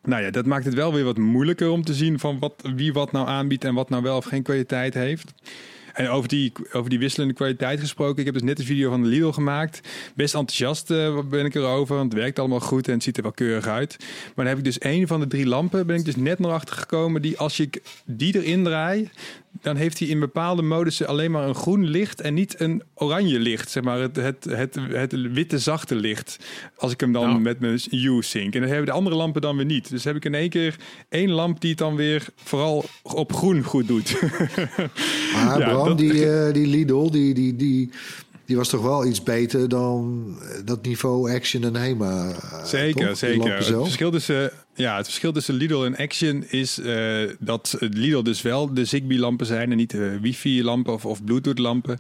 [0.04, 2.94] Nou ja, dat maakt het wel weer wat moeilijker om te zien van wat, wie
[2.94, 5.34] wat nou aanbiedt en wat nou wel of geen kwaliteit heeft.
[5.96, 8.20] En over die, over die wisselende kwaliteit gesproken.
[8.20, 9.82] Ik heb dus net een video van de Lidl gemaakt.
[10.16, 11.96] Best enthousiast eh, ben ik erover.
[11.96, 13.96] Want het werkt allemaal goed en het ziet er wel keurig uit.
[14.00, 15.88] Maar dan heb ik dus één van de drie lampen.
[15.88, 17.22] Ben ik dus net nog achter gekomen.
[17.22, 19.10] Die als ik die erin draai.
[19.62, 23.40] Dan heeft hij in bepaalde modussen alleen maar een groen licht en niet een oranje
[23.40, 23.70] licht.
[23.72, 26.38] Zeg maar het, het, het, het witte zachte licht.
[26.78, 27.40] Als ik hem dan Nou.
[27.40, 28.54] met mijn Hue sync.
[28.54, 29.90] En dan hebben de andere lampen dan weer niet.
[29.90, 30.76] Dus heb ik in één keer
[31.10, 34.16] één lamp die het dan weer vooral op groen goed doet.
[35.34, 37.90] Maar Ja, Bram, dat- die, eh, die Lidl, die, die, die,
[38.46, 42.30] die was toch wel iets beter dan eh, dat niveau Action en Hema.
[42.30, 43.18] eh, Zeker, toch?
[43.18, 43.56] Zeker.
[43.56, 48.42] Het verschil, tussen, ja, het verschil tussen Lidl en Action is eh, dat Lidl dus
[48.42, 52.00] wel de Zigbee-lampen zijn en niet de wifi-lampen of, of Bluetooth-lampen.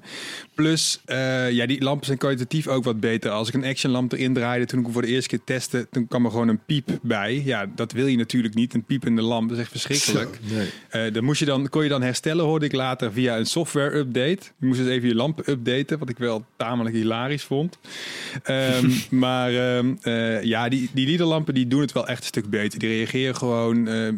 [0.54, 3.32] Plus, eh, ja, die lampen zijn kwalitatief ook wat beter.
[3.32, 6.08] Als ik een Action-lamp erin draaide toen ik hem voor de eerste keer testte, toen
[6.08, 7.42] kwam er gewoon een piep bij.
[7.46, 8.74] Ja, dat wil je natuurlijk niet.
[8.74, 10.40] Een piepende lamp, dat is echt verschrikkelijk.
[10.48, 10.70] Zo, nee.
[10.90, 13.98] Eh dan moest je dan, kon je dan herstellen, hoorde ik later, via een software
[13.98, 14.40] update.
[14.60, 17.78] Je moest dus even je lampen updaten, wat ik wel tamelijk hilarisch vond.
[18.44, 18.90] Ehm,
[19.26, 22.64] maar ehm, eh, ja, die, die Lidl-lampen die doen het wel echt een stuk beter.
[22.72, 24.14] Die reageren gewoon eh,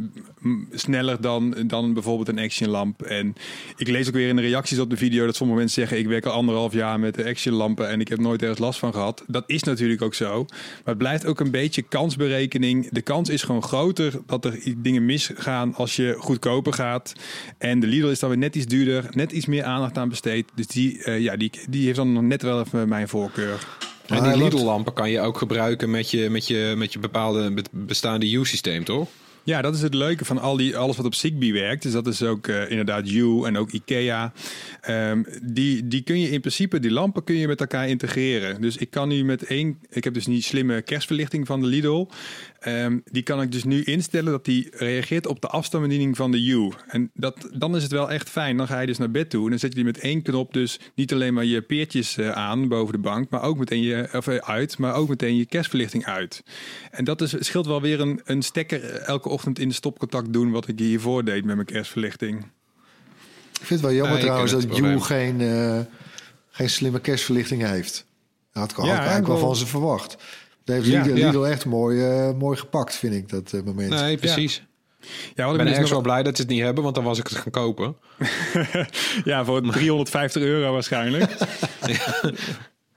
[0.71, 3.01] sneller dan, dan bijvoorbeeld een Action-lamp.
[3.01, 3.35] En
[3.75, 5.99] ik lees ook weer in de reacties op de video dat sommige mensen zeggen...
[5.99, 8.93] ik werk al anderhalf jaar met de Action-lampen en ik heb nooit ergens last van
[8.93, 9.23] gehad.
[9.27, 10.43] Dat is natuurlijk ook zo.
[10.43, 12.89] Maar het blijft ook een beetje kansberekening.
[12.89, 17.13] De kans is gewoon groter dat er dingen misgaan als je goedkoper gaat.
[17.57, 20.49] En de Lidl is dan weer net iets duurder, net iets meer aandacht aan besteed.
[20.55, 23.67] Dus die, eh, ja, die, die heeft dan nog net wel even mijn voorkeur.
[24.07, 27.51] En die wat- Lidl-lampen kan je ook gebruiken met je, met je, met je bepaalde
[27.53, 29.07] be- bestaande U-systeem, toch?
[29.43, 31.83] Ja, dat is het leuke van al die, alles wat op Zigbee werkt.
[31.83, 34.33] Dus dat is ook eh, inderdaad You en ook IKEA.
[34.81, 38.61] Ehm, die, die kun je in principe, die lampen kun je met elkaar integreren.
[38.61, 42.07] Dus ik kan nu met één, ik heb dus die slimme kerstverlichting van de Lidl.
[42.59, 46.43] Ehm, die kan ik dus nu instellen dat die reageert op de afstandsbediening van de
[46.43, 46.73] You.
[46.87, 48.57] En dat, dan is het wel echt fijn.
[48.57, 50.53] Dan ga je dus naar bed toe en dan zet je die met één knop
[50.53, 54.09] dus niet alleen maar je peertjes eh, aan boven de bank, maar ook meteen je,
[54.13, 56.43] of eh, uit, maar ook meteen je kerstverlichting uit.
[56.91, 60.33] En dat is, scheelt wel weer een, een stekker eh, elke ochtend in de stopcontact
[60.33, 62.39] doen, wat ik hiervoor deed met mijn kerstverlichting.
[63.59, 65.01] Ik vind het wel jammer Nee, trouwens dat probleem.
[65.01, 65.79] geen, eh,
[66.49, 68.05] geen slimme kerstverlichting heeft.
[68.51, 70.17] Dat had ik, Ja, eigenlijk wel- van ze verwacht.
[70.67, 71.25] Dat heeft Ja, Lidl, ja.
[71.25, 73.89] Lidl echt mooi, eh, mooi gepakt, vind ik, dat eh, moment.
[73.89, 74.63] Nee, precies.
[75.35, 77.03] Ja, Ik ben dus ergens nog- wel blij dat ze het niet hebben, want dan
[77.03, 77.95] was ik het gaan kopen.
[79.23, 81.31] ja, voor 350 euro waarschijnlijk.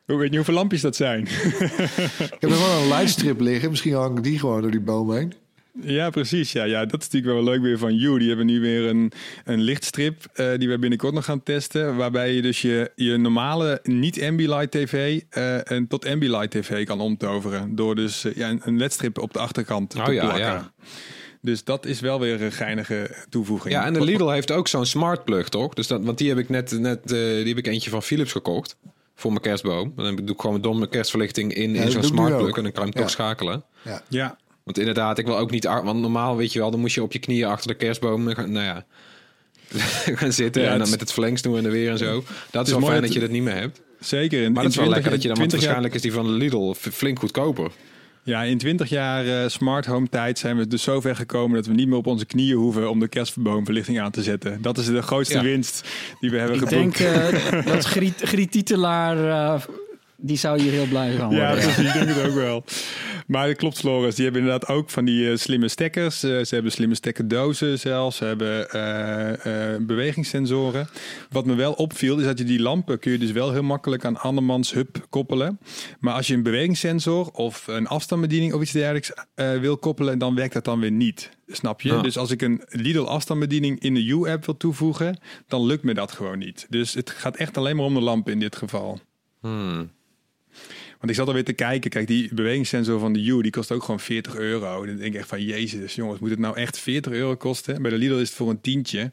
[0.06, 1.22] Hoe weet je hoeveel lampjes dat zijn?
[1.22, 3.70] Ik heb nog wel een lightstrip liggen.
[3.70, 5.32] Misschien hang ik die gewoon door die boom heen.
[5.82, 6.52] Ja, precies.
[6.52, 8.18] Ja, ja, dat is natuurlijk wel leuk weer van You.
[8.18, 9.12] Die hebben nu weer een,
[9.44, 11.96] een lichtstrip eh, die we binnenkort nog gaan testen.
[11.96, 17.74] Waarbij je dus je, je normale niet-Ambilight TV eh, en tot Ambilight TV kan omtoveren.
[17.74, 20.42] Door dus eh, ja, een, een ledstrip op de achterkant Oh te ja, plakken.
[20.44, 20.72] ja.
[21.42, 23.74] Dus dat is wel weer een geinige toevoeging.
[23.74, 25.74] Ja, en de Lidl heeft ook zo'n smart plug, toch?
[25.74, 28.32] Dus dat, want die heb ik net, net eh, die heb ik eentje van Philips
[28.32, 28.76] gekocht.
[29.14, 29.92] Voor mijn kerstboom.
[29.96, 32.56] Dan doe ik gewoon mijn domme kerstverlichting in, in zo'n ik smart plug.
[32.56, 33.00] En dan kan je hem Ja.
[33.00, 33.64] toch schakelen.
[33.82, 34.02] Ja.
[34.08, 34.38] Ja,
[34.70, 35.66] Want inderdaad, ik wil ook niet...
[35.66, 38.28] ar- Want normaal, weet je wel, dan moest je op je knieën achter de kerstboom...
[38.34, 38.84] gaan- Nou ja,
[40.20, 42.24] gaan zitten Ja, en het dan is- met het verlengsnoer en de weer en zo.
[42.50, 43.80] Dat is, is wel mooi fijn dat- dat je dat niet meer hebt.
[44.00, 44.42] zeker.
[44.42, 45.36] In, Maar dat is wel 20 lekker dat je dan...
[45.36, 47.70] Want 20 jaar- waarschijnlijk is die van Lidl flink goedkoper.
[48.22, 51.72] Ja, in 20 jaar eh, smart home tijd zijn we dus zover gekomen dat we
[51.72, 54.62] niet meer op onze knieën hoeven om de kerstboomverlichting aan te zetten.
[54.62, 55.42] Dat is de grootste Ja.
[55.42, 55.88] winst
[56.20, 56.98] die we hebben Ik geboekt.
[56.98, 59.62] denk eh, dat Griet, Griet Titelaar, eh,
[60.22, 61.38] die zou hier heel blij van worden.
[61.38, 61.78] Ja, precies.
[61.78, 62.64] Ik denk het ook wel.
[63.26, 64.14] Maar het klopt, Floris.
[64.14, 66.22] Die hebben inderdaad ook van die eh, slimme stekkers.
[66.22, 68.16] Eh, ze hebben slimme stekkerdozen zelfs.
[68.16, 70.88] Ze hebben eh, eh, bewegingssensoren.
[71.30, 74.04] Wat me wel opviel, is dat je die lampen kun je dus wel heel makkelijk
[74.04, 75.58] aan andermans hub koppelen.
[76.00, 80.34] Maar als je een bewegingssensor of een afstandsbediening of iets dergelijks eh, wil koppelen, dan
[80.34, 81.30] werkt dat dan weer niet.
[81.46, 81.88] Snap je?
[81.88, 82.02] Ja.
[82.02, 86.12] Dus als ik een Lidl afstandsbediening in de U-app wil toevoegen, dan lukt me dat
[86.12, 86.66] gewoon niet.
[86.68, 89.00] Dus het gaat echt alleen maar om de lampen in dit geval.
[89.40, 89.90] Hmm.
[91.00, 91.90] Want ik zat alweer te kijken.
[91.90, 94.80] Kijk, die bewegingssensor van de U, die kost ook gewoon 40 euro.
[94.82, 97.82] En dan denk ik echt van, jezus jongens, moet het nou echt 40 euro kosten?
[97.82, 99.12] Bij de Lidl is het voor een tientje.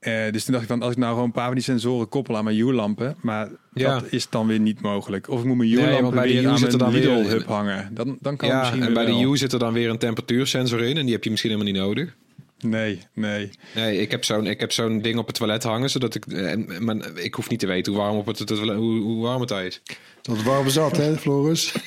[0.00, 2.08] Eh, dus toen dacht ik van, als ik nou gewoon een paar van die sensoren
[2.08, 3.16] koppel aan mijn U-lampen.
[3.20, 3.94] Maar Ja.
[4.00, 5.28] dat is dan weer niet mogelijk.
[5.28, 7.90] Of ik moet mijn Nee, U-lampen de weer U aan mijn dan weer- Lidl-hub hangen.
[7.94, 9.20] Dan, dan kan Ja, misschien en bij de.
[9.20, 10.96] U zit er dan weer een temperatuursensor in.
[10.96, 12.16] En die heb je misschien helemaal niet nodig.
[12.60, 13.50] Nee, nee.
[13.74, 16.26] Nee, ik heb zo'n ik heb zo'n ding op het toilet hangen, zodat ik.
[16.26, 19.22] eh, En, maar ik hoef niet te weten hoe warm, op het, toilet- hoe, hoe
[19.22, 19.80] warm het daar is.
[20.22, 21.72] Dat warm zat, hè, Floris?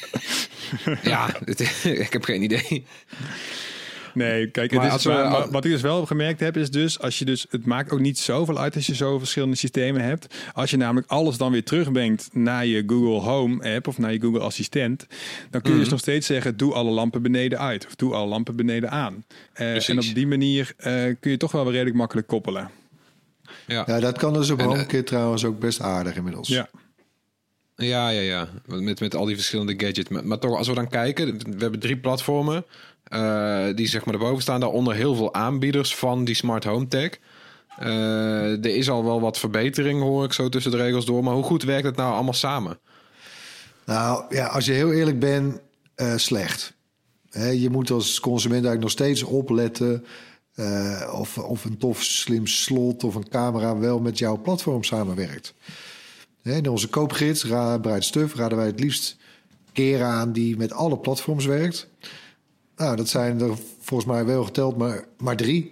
[1.04, 2.86] Ja, het- ik heb geen idee.
[4.14, 7.00] Nee, kijk, Maar het is, we- maar- wat ik dus wel gemerkt heb, is dus
[7.00, 10.36] als je dus, het maakt ook niet zoveel uit als je zo verschillende systemen hebt.
[10.54, 14.20] Als je namelijk alles dan weer terugbrengt naar je Google Home app of naar je
[14.22, 15.08] Google Assistent,
[15.50, 18.28] dan kun je dus nog steeds zeggen, doe alle lampen beneden uit of doe alle
[18.28, 19.26] lampen beneden aan.
[19.54, 19.88] Eh, Precies.
[19.90, 22.70] en op die manier eh, kun je toch wel weer redelijk makkelijk koppelen.
[23.68, 23.84] Ja.
[23.88, 26.48] Ja, dat kan dus op En, eh, HomeKit trouwens ook best aardig inmiddels.
[26.48, 26.70] Ja.
[27.76, 28.48] Ja, ja, ja.
[28.66, 30.10] Met, met al die verschillende gadgets.
[30.10, 32.66] Maar, maar toch, als we dan kijken, we hebben drie platformen.
[33.04, 34.60] Eh, die zeg maar erboven staan.
[34.60, 37.20] Daaronder heel veel aanbieders van die smart home tech.
[37.78, 41.24] Eh, er is al wel wat verbetering, hoor ik zo tussen de regels door.
[41.24, 42.80] Maar hoe goed werkt het nou allemaal samen?
[43.86, 45.60] Nou ja, als je heel eerlijk bent,
[45.96, 46.74] eh, slecht.
[47.54, 50.06] Je moet als consument eigenlijk nog steeds opletten...
[51.12, 55.54] of, of een tof slim slot of een camera wel met jouw platform samenwerkt.
[56.44, 59.18] In onze koopgids, Ra Bright raden wij het liefst
[59.72, 61.88] keren aan die met alle platforms werkt.
[62.76, 65.72] Nou, dat zijn er volgens mij wel geteld, maar, maar drie.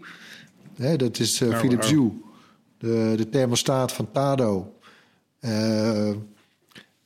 [0.75, 1.91] Hè, dat is Nou, Philips oh.
[1.91, 2.11] Hue,
[2.77, 4.73] de, de thermostaat van Tado...
[5.39, 6.09] eh,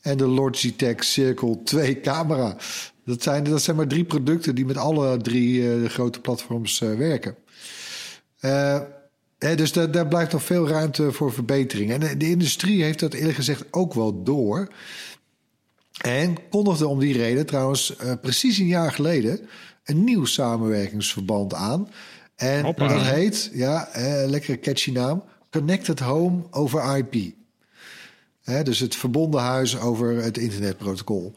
[0.02, 2.58] en de Logitech Circle 2 camera.
[3.06, 6.80] Dat zijn, dat zijn maar drie producten die met alle drie eh, de grote platforms
[6.80, 7.36] werken.
[9.38, 11.92] Hè, dus daar, daar blijft nog veel ruimte voor verbetering.
[11.92, 14.68] En de, de industrie heeft dat eerlijk gezegd ook wel door.
[16.02, 19.50] En kondigde om die reden trouwens precies een jaar geleden
[19.86, 21.90] een nieuw samenwerkingsverband aan.
[22.36, 22.88] En Hoppa.
[22.88, 27.34] dat heet, ja, eh, lekkere catchy naam, Connected Home over IP.
[28.44, 31.36] Hè, dus het verbonden huis over het internetprotocol.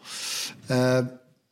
[0.66, 0.98] Eh,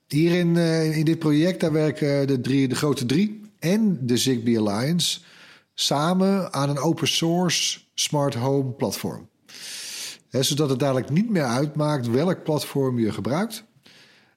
[0.09, 4.59] hierin eh, in dit project daar werken de, drie, de grote drie en de Zigbee
[4.59, 5.21] Alliance
[5.75, 9.29] samen aan een open source smart home platform.
[10.31, 13.65] Zodat het dadelijk niet meer uitmaakt welk platform je gebruikt.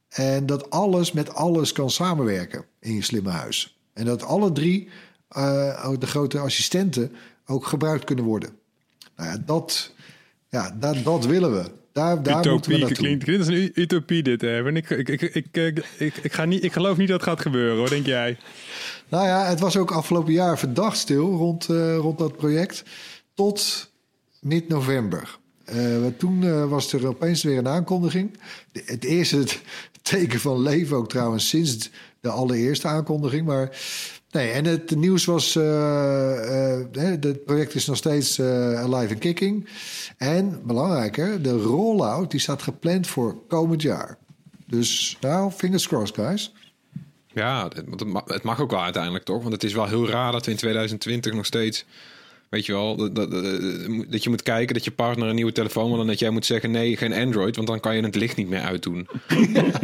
[0.09, 3.77] En dat alles met alles kan samenwerken in je slimme huis.
[3.93, 4.89] En dat alle drie,
[5.29, 7.11] eh, de grote assistenten,
[7.45, 8.49] ook gebruikt kunnen worden.
[9.15, 9.93] Nou ja, dat,
[10.49, 11.71] ja, dat, dat willen we.
[11.91, 12.97] Daar, daar moeten we Utopie naartoe.
[12.97, 13.25] klinkt.
[13.25, 14.75] Dit is een utopie, dit, Erwin.
[14.75, 15.47] Ik, ik, ik, ik,
[15.97, 17.89] ik, ik, ga niet, ik geloof niet dat het gaat gebeuren, hoor.
[17.89, 18.37] Denk jij?
[19.09, 22.83] Nou ja, het was ook afgelopen jaar verdacht stil rond, eh, rond dat project.
[23.33, 23.91] Tot
[24.41, 25.37] mid-november.
[25.65, 28.37] Eh, toen was er opeens weer een aankondiging.
[28.71, 29.43] De- het eerste
[30.09, 31.89] teken van leven ook trouwens sinds
[32.21, 33.45] de allereerste aankondiging.
[33.45, 33.77] Maar
[34.31, 35.55] nee, en het nieuws was...
[35.55, 39.69] eh, eh, het project is nog steeds eh, alive en kicking.
[40.17, 44.17] En belangrijker, de rollout die staat gepland voor komend jaar.
[44.67, 46.53] Dus nou, fingers crossed, guys.
[47.33, 49.41] Ja, het, het mag ook wel uiteindelijk toch?
[49.41, 51.85] Want het is wel heel raar dat we in 2020 nog steeds...
[52.49, 53.31] Weet je wel, dat, dat,
[54.12, 56.01] dat je moet kijken dat je partner een nieuwe telefoon wil...
[56.01, 57.55] en dat jij moet zeggen nee, geen Android...
[57.55, 59.07] want dan kan je het licht niet meer uitdoen.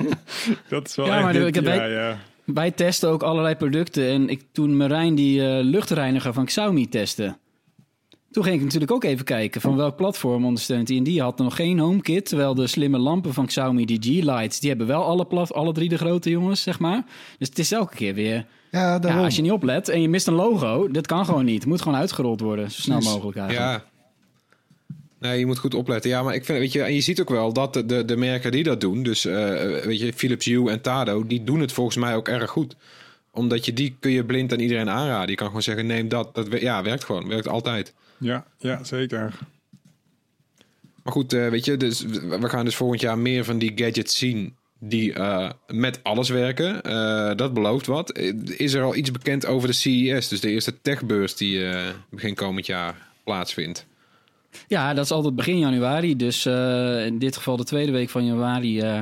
[0.70, 2.20] Dat is wel Ja, maar dit- ik heb- ja, ja.
[2.46, 4.08] Wij testen ook allerlei producten.
[4.10, 7.38] En ik, toen Marijn die eh, luchtreiniger van Xiaomi testte...
[8.32, 10.98] Toen ging ik natuurlijk ook even kijken van welk platform ondersteunt hij.
[10.98, 12.26] En die had nog geen HomeKit.
[12.26, 14.60] Terwijl de slimme lampen van Xiaomi, die G-Lights...
[14.60, 17.04] die hebben wel alle, plat, alle drie de grote jongens, zeg maar.
[17.40, 18.46] Dus het is elke keer weer...
[18.72, 19.20] Ja, daarom.
[19.20, 21.60] Ja, als je niet oplet en je mist een logo, dat kan gewoon niet.
[21.60, 23.70] Het moet gewoon uitgerold worden, zo snel mogelijk eigenlijk.
[23.70, 23.94] Ja.
[25.20, 26.10] Nee, je moet goed opletten.
[26.10, 28.18] Ja, maar ik vind, weet je, en je ziet ook wel dat de, de, de
[28.18, 29.36] merken die dat doen, dus eh,
[29.84, 32.76] weet je, Philips Hue en Tado, die doen het volgens mij ook erg goed.
[33.32, 35.30] Omdat je die kun je blind aan iedereen aanraden.
[35.30, 36.36] Je kan gewoon zeggen, neem dat.
[36.36, 37.28] Dat ja, werkt gewoon.
[37.28, 37.94] Werkt altijd.
[38.18, 39.34] Ja, ja, zeker.
[41.04, 43.72] Maar goed, eh, weet je, dus we we gaan dus volgend jaar meer van die
[43.76, 44.56] gadgets zien
[44.88, 46.82] die eh, met alles werken.
[46.82, 48.18] Eh, dat belooft wat.
[48.58, 52.36] Is er al iets bekend over de CES, dus de eerste techbeurs die eh, begin
[52.36, 53.86] komend jaar plaatsvindt?
[54.68, 56.16] Ja, dat is altijd begin januari.
[56.16, 59.00] Dus eh, in dit geval de tweede week van januari eh,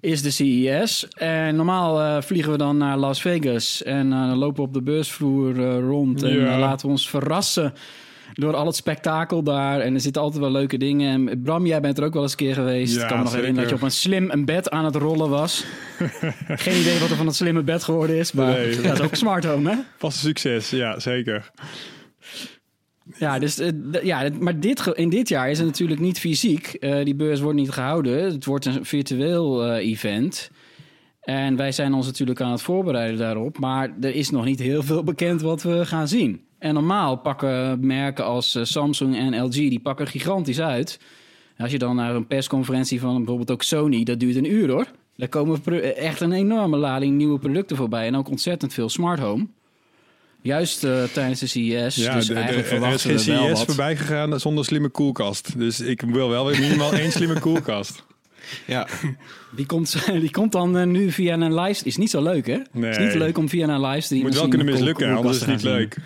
[0.00, 1.08] is de CES.
[1.08, 3.82] En normaal eh, vliegen we dan naar Las Vegas.
[3.82, 6.22] En eh, dan lopen we op de beursvloer eh, rond.
[6.22, 6.58] En Ja.
[6.58, 7.72] laten we ons verrassen
[8.40, 9.80] door al het spektakel daar.
[9.80, 11.28] En er zitten altijd wel leuke dingen.
[11.30, 12.94] En Bram, jij bent er ook wel eens een keer geweest.
[12.96, 14.94] Ja, ik kan me nog herinneren dat je op een slim een bed aan het
[14.94, 15.64] rollen was.
[16.46, 18.32] Geen idee wat er van dat slimme bed geworden is.
[18.32, 18.76] Maar Nee.
[18.76, 19.76] ja, dat is ook smart home, hè?
[19.96, 21.50] Vast een succes, ja, zeker.
[23.18, 23.68] Ja, dus, eh,
[24.02, 26.66] ja, het- maar dit, in dit jaar is het natuurlijk niet fysiek.
[26.66, 28.24] Eh, die beurs wordt niet gehouden.
[28.24, 30.50] Het wordt een virtueel eh, event.
[31.20, 33.58] En wij zijn ons natuurlijk aan het voorbereiden daarop.
[33.58, 36.46] Maar er is nog niet heel veel bekend wat we gaan zien.
[36.58, 39.50] En normaal pakken merken als eh, Samsung en LG...
[39.52, 40.98] die pakken gigantisch uit.
[41.58, 44.04] Als je dan naar een persconferentie van bijvoorbeeld ook Sony...
[44.04, 44.86] dat duurt een uur hoor.
[45.16, 48.06] Daar komen pro- echt een enorme lading nieuwe producten voorbij.
[48.06, 49.46] En ook ontzettend veel smart home.
[50.42, 51.94] Juist eh, tijdens de CES.
[51.96, 55.58] Ja, dus de- de- eigenlijk er is geen CES voorbij gegaan zonder slimme koelkast.
[55.58, 58.04] Dus ik wil wel weer minimaal één slimme koelkast.
[58.66, 58.86] Ja,
[59.50, 61.86] Die komt, die komt dan eh, nu via een livestream.
[61.88, 62.58] Is niet zo leuk, hè?
[62.72, 62.90] Nee.
[62.90, 64.22] is niet leuk om via een livestream...
[64.22, 65.96] Moet wel kunnen mislukken, anders is het niet leuk.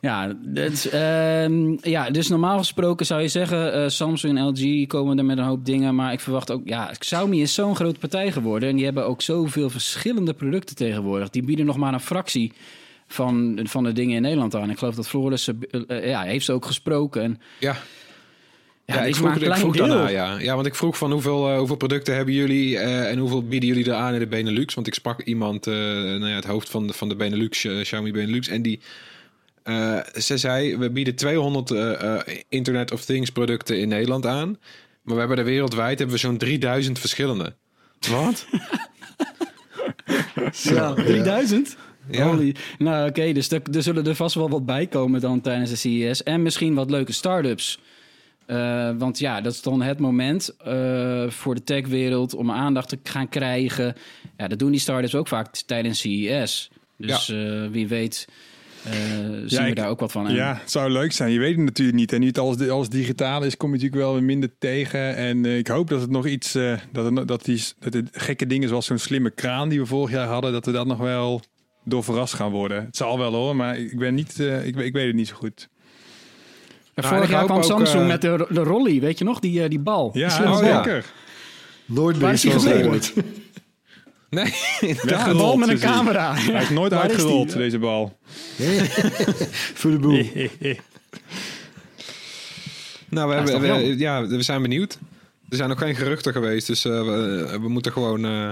[0.00, 3.72] Ja, dat ehm, ja, dus normaal gesproken zou je zeggen...
[3.72, 5.94] eh, Samsung en LG komen er met een hoop dingen.
[5.94, 6.60] Maar ik verwacht ook...
[6.64, 8.68] Ja, Xiaomi is zo'n grote partij geworden.
[8.68, 11.30] En die hebben ook zoveel verschillende producten tegenwoordig.
[11.30, 12.52] Die bieden nog maar een fractie
[13.06, 14.70] van, van de dingen in Nederland aan.
[14.70, 15.48] Ik geloof dat Floris...
[15.86, 17.22] eh, ja, heeft ze ook gesproken.
[17.22, 17.76] En, ja.
[18.94, 20.38] Ja, ik vroeg, ik daarna, ja.
[20.38, 20.54] ja.
[20.54, 23.84] Want ik vroeg van hoeveel, eh, hoeveel producten hebben jullie eh, en hoeveel bieden jullie
[23.84, 24.74] er aan in de Benelux?
[24.74, 28.12] Want ik sprak iemand, eh nou ja, het hoofd van de, van de Benelux, Xiaomi
[28.12, 28.80] Benelux, en die,
[29.62, 34.58] Eh, ze zei, we bieden 200 eh, eh, Internet of Things producten in Nederland aan.
[35.02, 37.54] Maar we hebben er wereldwijd hebben we zo'n 3000 verschillende.
[38.10, 38.46] Wat?
[40.62, 41.76] Ja, 3000?
[42.10, 42.26] Ja.
[42.26, 42.54] Holy.
[42.78, 45.76] Nou, oké, dus er, er zullen er vast wel wat bij komen dan tijdens de
[45.76, 46.22] CES.
[46.22, 47.80] En misschien wat leuke start-ups.
[48.50, 52.98] Eh, want ja, dat is dan het moment eh, voor de techwereld om aandacht te
[53.02, 53.94] gaan krijgen.
[54.36, 56.70] Ja, dat doen die start-ups ook vaak tijdens CES.
[56.96, 58.28] Dus eh, wie weet
[58.84, 58.92] eh,
[59.46, 60.28] zien we ik- daar ook wat van.
[60.28, 61.32] En- Ja, het zou leuk zijn.
[61.32, 62.12] Je weet het natuurlijk niet.
[62.12, 65.16] En nu het alles, alles digitaal is, kom je natuurlijk wel weer minder tegen.
[65.16, 68.46] En ik hoop dat het nog iets, eh, dat, het, dat, die, dat de gekke
[68.46, 71.40] dingen zoals zo'n slimme kraan die we vorig jaar hadden, dat we dat nog wel
[71.84, 72.84] door verrast gaan worden.
[72.84, 75.68] Het zal wel hoor, maar ik ben niet, ik, ik weet het niet zo goed.
[76.94, 79.38] En Nou, vorig jaar kwam Samsung eh, met de, de rolly, weet je nog?
[79.40, 80.10] Die, eh, die bal.
[80.14, 80.82] Ja, oh, ja.
[80.82, 81.04] zeker.
[81.84, 82.90] Nooit Waar meer is zoals gebleven?
[82.90, 83.12] ooit.
[84.30, 84.44] Nee,
[84.80, 85.90] Weggerold, Een bal met een hij.
[85.90, 86.34] camera.
[86.34, 87.16] Hij is nooit Waar is die?
[87.16, 88.18] uitgerold, deze bal.
[89.80, 90.12] Voor de boel.
[93.08, 94.98] nou, we, Ja, hebben, we, ja, we zijn benieuwd.
[95.48, 98.24] Er zijn nog geen geruchten geweest, dus eh, we, we moeten gewoon...
[98.24, 98.50] eh,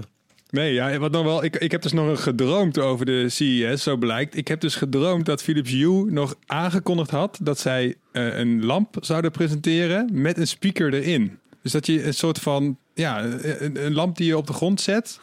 [0.51, 1.45] Nee, ja, wat nog wel.
[1.45, 4.37] Ik, ik heb dus nog gedroomd over de CES, zo blijkt.
[4.37, 8.97] Ik heb dus gedroomd dat Philips Hue nog aangekondigd had dat zij eh, een lamp
[9.01, 11.39] zouden presenteren met een speaker erin.
[11.63, 14.81] Dus dat je een soort van, ja, een, een lamp die je op de grond
[14.81, 15.21] zet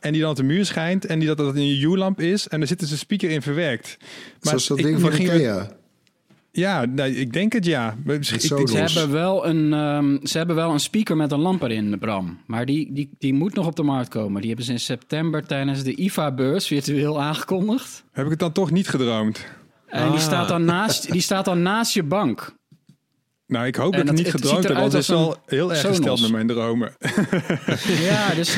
[0.00, 2.60] en die dan op de muur schijnt en die dat, dat een Hue-lamp is en
[2.60, 3.96] er zit dus een speaker in verwerkt.
[4.40, 5.10] Zoals dat ik- ding van.
[6.56, 7.96] Ja, nee, ik denk het ja.
[8.20, 12.38] Ze hebben, wel een, ehm, ze hebben wel een speaker met een lamp erin, Bram.
[12.46, 14.38] Maar die, die, die moet nog op de markt komen.
[14.40, 18.04] Die hebben ze in september tijdens de IFA-beurs virtueel aangekondigd.
[18.12, 19.46] heb ik het dan toch niet gedroomd?
[19.86, 20.18] En die, Ah.
[20.24, 22.54] staat dan naast, die staat dan naast je bank.
[23.46, 25.80] Nou, ik hoop En dat ik niet gedroomd heb, want het is wel heel erg
[25.80, 25.96] Sonos.
[25.96, 26.96] gesteld met mijn dromen.
[28.10, 28.56] Ja, dus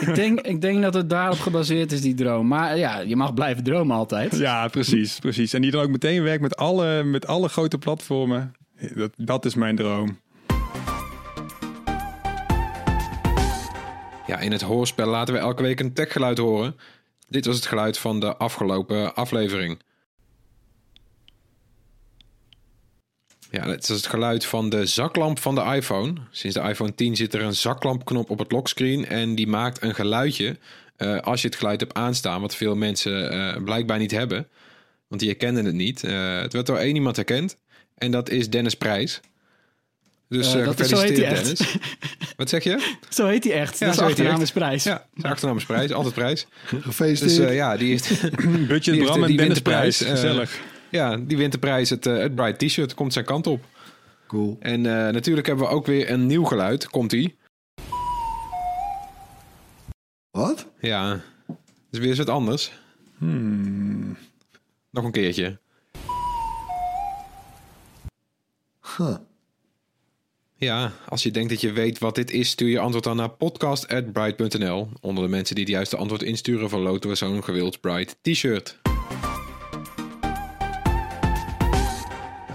[0.00, 2.46] ik denk, ik denk dat het daarop gebaseerd is, die droom.
[2.48, 4.36] Maar ja, je mag blijven dromen altijd.
[4.36, 5.52] Ja, precies, precies.
[5.52, 8.54] En die dan ook meteen werkt met alle, met alle grote platformen.
[8.94, 10.18] Dat, dat is mijn droom.
[14.26, 16.76] Ja, in het hoorspel laten we elke week een techgeluid horen.
[17.28, 19.78] Dit was het geluid van de afgelopen aflevering.
[23.56, 26.12] Ja, het is het geluid van de zaklamp van de iPhone.
[26.30, 29.94] Sinds de iPhone 10 zit er een zaklampknop op het lockscreen en die maakt een
[29.94, 30.56] geluidje
[30.96, 34.48] eh, als je het geluid hebt aanstaan, wat veel mensen eh, blijkbaar niet hebben.
[35.08, 36.04] Want die herkenden het niet.
[36.04, 37.56] Eh, het werd door één iemand herkend
[37.94, 39.20] en dat is Dennis Prijs.
[40.28, 42.36] Dus Eh, eh dat is- zo heet gefeliciteerd hij echt.
[42.36, 42.94] Wat zeg je?
[43.08, 43.78] Zo heet hij echt.
[43.78, 44.84] Ja, dat is achternaam is prijs.
[44.84, 46.46] Ja, zijn achternaam is prijs, altijd prijs.
[46.64, 47.36] Gefeliciteerd.
[47.36, 48.08] Dus eh, ja, die heeft,
[48.68, 50.60] Budget Die heeft- Bram en Dennis prijs, eh, Gezellig.
[50.96, 51.90] Ja, die wint de prijs.
[51.90, 53.64] Het, eh, het Bright T-shirt komt zijn kant op.
[54.26, 54.56] Cool.
[54.60, 56.88] En eh, natuurlijk hebben we ook weer een nieuw geluid.
[56.88, 57.36] Komt ie?
[60.30, 60.66] Wat?
[60.80, 61.20] Ja,
[61.90, 62.72] is weer eens wat anders.
[64.90, 65.58] Nog een keertje.
[68.96, 69.16] Huh.
[70.58, 73.30] Ja, als je denkt dat je weet wat dit is, stuur je antwoord dan naar
[73.30, 74.88] podcast.bright.nl.
[75.00, 78.78] Onder de mensen die het juiste antwoord insturen, verloten we zo'n gewild Bright T-shirt.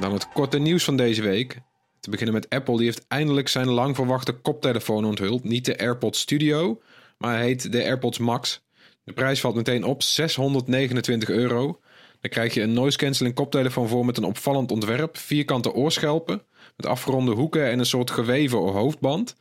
[0.01, 1.61] Dan het korte nieuws van deze week.
[1.99, 5.43] Te beginnen met Apple, die heeft eindelijk zijn lang verwachte koptelefoon onthuld.
[5.43, 6.81] Niet de AirPods Studio,
[7.17, 8.61] maar hij heet de AirPods Max.
[9.03, 11.79] De prijs valt meteen op 629 euro.
[12.21, 16.43] Dan krijg je een noise cancelling koptelefoon voor met een opvallend ontwerp, vierkante oorschelpen,
[16.77, 19.35] met afgeronde hoeken en een soort geweven hoofdband.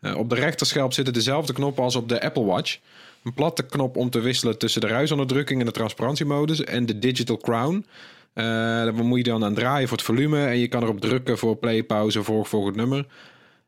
[0.00, 2.78] Eh, op de rechterschelp zitten dezelfde knoppen als op de Apple Watch.
[3.24, 7.36] Een platte knop om te wisselen tussen de ruisonderdrukking en de transparantiemodus en de Digital
[7.36, 7.86] Crown.
[8.34, 11.38] Eh daar moet je dan aan draaien voor het volume en je kan erop drukken
[11.38, 13.06] voor play, pauze, volg, volgend nummer.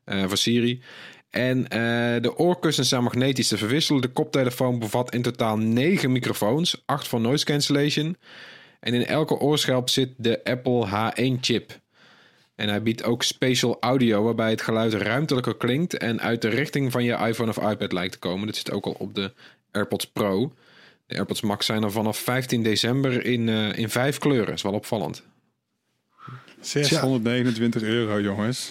[0.05, 0.83] eh, voor Siri.
[1.31, 4.03] En eh, de oorkussens zijn magnetisch te verwisselen.
[4.03, 8.17] De koptelefoon bevat in totaal 9 microfoons, 8 voor noise cancellation.
[8.81, 11.81] En in elke oorschelp zit de Apple H1-chip.
[12.55, 16.93] En hij biedt ook spatial audio, waarbij het geluid ruimtelijker klinkt en uit de richting
[16.93, 18.47] van je iPhone of iPad lijkt te komen.
[18.47, 19.33] Dat zit ook al op de
[19.71, 20.53] AirPods Pro.
[21.07, 24.55] De AirPods Max zijn er vanaf 15 december in, eh, in vijf kleuren.
[24.55, 25.23] is wel opvallend.
[26.61, 28.71] 629 euro, jongens.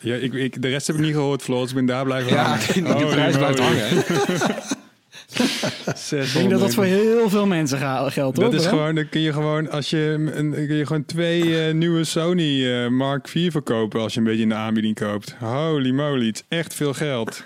[0.00, 1.68] Ja, ik, ik, de rest heb ik niet gehoord, Floris.
[1.68, 2.72] Ik ben daar blijven Ja, hangen.
[2.72, 4.04] die, die Holy prijs blijft hangen.
[6.10, 8.50] Ik denk dat dat voor heel veel mensen geldt, hoor.
[8.50, 11.74] Dat is gewoon, dan kun je gewoon, als je, een, kun je gewoon twee eh,
[11.74, 15.34] nieuwe Sony eh, Mark IV verkopen als je een beetje in de aanbieding koopt.
[15.38, 17.44] Holy moly, het is echt veel geld.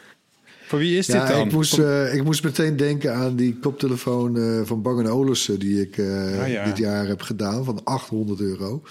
[0.67, 1.47] Voor wie is dit dan?
[1.47, 5.59] ik moest, eh, ik moest meteen denken aan die koptelefoon eh, van Bang Olufsen...
[5.59, 6.65] die ik eh, Ah, ja.
[6.65, 8.83] dit jaar heb gedaan, van 800 euro.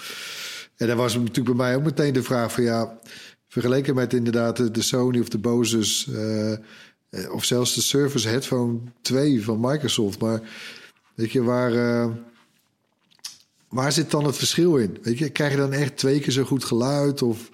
[0.77, 2.63] En daar was natuurlijk bij mij ook meteen de vraag van...
[2.63, 2.99] ja,
[3.47, 6.09] vergeleken met inderdaad de, Sony of de Bose's...
[7.31, 10.19] of zelfs de Surface Headphone 2 van Microsoft.
[10.19, 10.41] Maar
[11.15, 12.09] weet je, waar,
[13.69, 14.97] waar zit dan het verschil in?
[15.01, 17.21] Weet je, krijg je dan echt twee keer zo goed geluid?
[17.21, 17.49] Of...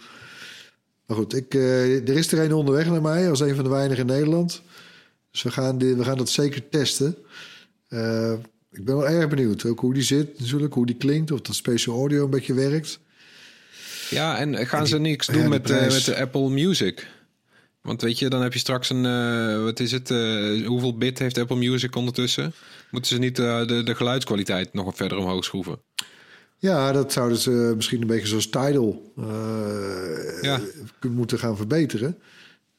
[1.12, 3.70] Maar goed, ik, eh, er is er een onderweg naar mij als een van de
[3.70, 4.62] weinigen in Nederland.
[5.32, 7.16] Dus we gaan, die, we gaan dat zeker testen.
[7.88, 8.34] Eh,
[8.72, 9.66] ik ben wel erg benieuwd.
[9.66, 11.32] Ook hoe die zit natuurlijk, hoe die klinkt.
[11.32, 12.99] Of dat special audio een beetje werkt.
[14.09, 17.07] Ja, en gaan die- ze niks doen met, eh, met de Apple Music?
[17.82, 19.64] Want weet je, dan heb je straks een...
[19.64, 20.09] wat is het?
[20.66, 22.53] hoeveel bit heeft Apple Music ondertussen?
[22.91, 25.80] Moeten ze niet de, de geluidskwaliteit nog verder omhoog schroeven?
[26.62, 30.59] Ja, dat zouden ze misschien een beetje zoals Tidal eh, Ja.
[31.09, 32.18] moeten gaan verbeteren.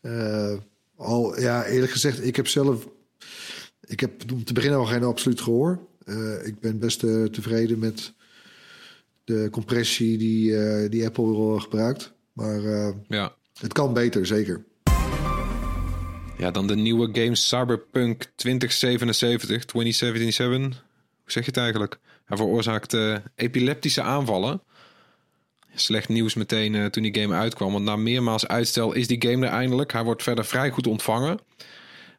[0.01, 0.53] Eh,
[0.97, 2.89] al, ja, eerlijk gezegd, ik heb zelf...
[3.87, 5.79] Ik heb om te beginnen al geen absoluut gehoor.
[6.05, 6.99] Eh, ik ben best
[7.33, 8.13] tevreden met
[9.25, 12.13] de compressie die, die Apple gebruikt.
[12.33, 12.61] Maar
[13.09, 13.35] Ja.
[13.61, 14.65] het kan beter, zeker.
[16.39, 20.85] Ja, dan de nieuwe game Cyberpunk 2077, 2077.
[21.23, 21.99] Hoe zeg je het eigenlijk?
[22.25, 24.63] Hij veroorzaakt eh, epileptische aanvallen.
[25.75, 27.73] Slecht nieuws meteen eh, toen die game uitkwam.
[27.73, 29.93] Want na meermaals uitstel is die game er eindelijk.
[29.93, 31.39] Hij wordt verder vrij goed ontvangen.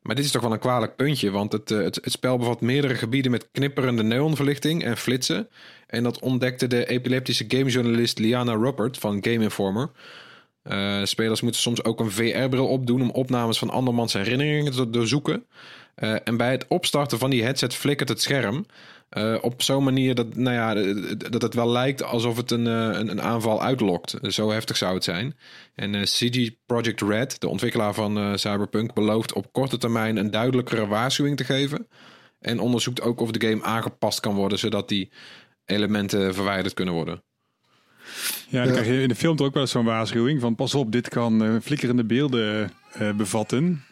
[0.01, 1.31] Maar dit is toch wel een kwalijk puntje.
[1.31, 5.47] Want het, eh, het, het spel bevat meerdere gebieden met knipperende neonverlichting en flitsen.
[5.87, 9.89] En dat ontdekte de epileptische gamejournalist Liana Ruppert van Game Informer.
[11.03, 15.45] Spelers moeten soms ook een VR-bril opdoen om opnames van andermans herinneringen te doorzoeken.
[15.95, 18.65] Eh, en bij het opstarten van die headset flikkert het scherm.
[19.09, 22.67] eh, op zo'n manier dat, nou ja, eh, dat het wel lijkt alsof het een,
[22.67, 24.15] eh, een, een aanval uitlokt.
[24.21, 25.37] Zo heftig zou het zijn.
[25.75, 30.31] En eh, CG Project Red, de ontwikkelaar van eh, Cyberpunk, belooft op korte termijn een
[30.31, 31.87] duidelijkere waarschuwing te geven.
[32.39, 35.11] En onderzoekt ook of de game aangepast kan worden, zodat die
[35.65, 37.23] elementen verwijderd kunnen worden.
[38.47, 40.73] Ja, dan krijg je in de film toch ook wel eens zo'n waarschuwing van pas
[40.75, 43.83] op, dit kan eh, flikkerende beelden eh, bevatten.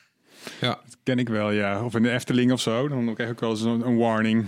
[0.62, 1.86] Ja, Dat ken ik wel, ja.
[1.86, 4.48] Of in de Efteling of zo, dan krijg ik ook wel eens een, een warning.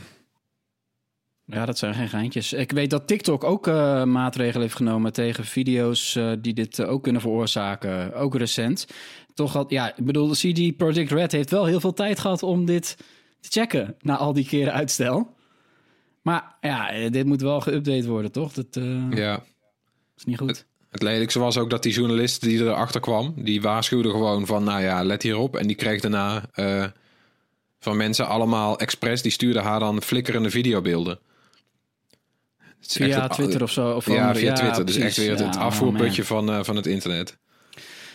[1.45, 2.53] Ja, dat zijn geen geintjes.
[2.53, 6.89] Ik weet dat TikTok ook eh, maatregelen heeft genomen tegen video's eh, die dit eh,
[6.89, 8.13] ook kunnen veroorzaken.
[8.13, 8.87] Ook recent.
[9.33, 12.43] Toch had, ja, ik bedoel, de CD Projekt Red heeft wel heel veel tijd gehad
[12.43, 12.97] om dit
[13.39, 15.35] te checken na al die keren uitstel.
[16.23, 18.53] Maar ja, dit moet wel geüpdate worden, toch?
[18.53, 19.43] Dat eh, ja.
[20.15, 20.65] is niet goed.
[20.93, 24.81] Het lelijkste was ook dat die journalist die erachter kwam, die waarschuwde gewoon van, nou
[24.81, 25.55] ja, let hierop.
[25.55, 26.85] En die kreeg daarna eh,
[27.79, 31.19] van mensen allemaal expres, die stuurden haar dan flikkerende videobeelden.
[32.79, 33.91] Via Twitter of zo.
[33.91, 34.85] Of Ja, via Twitter.
[34.85, 37.37] Dus echt weer het, afvoerputje oh, van, eh, van het internet.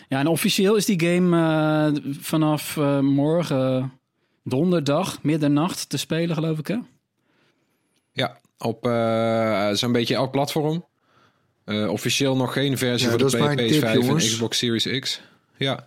[0.07, 3.91] Ja, en officieel is die game eh, vanaf morgen
[4.43, 6.77] donderdag, middernacht te spelen, geloof ik, hè?
[8.11, 8.79] Ja, op
[9.75, 10.88] zo'n beetje elk platform.
[11.69, 14.27] Eh, officieel nog geen versie Ja, voor dat de is mijn PS5 tip, en.
[14.27, 15.21] Xbox Series X.
[15.57, 15.85] Ja,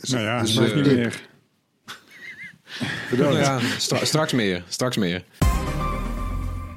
[0.00, 1.20] Nou ja, Dus dat is mijn niet meer.
[3.10, 3.38] Bedankt.
[3.38, 4.62] Ja, stra- straks meer.
[4.68, 5.24] Straks meer.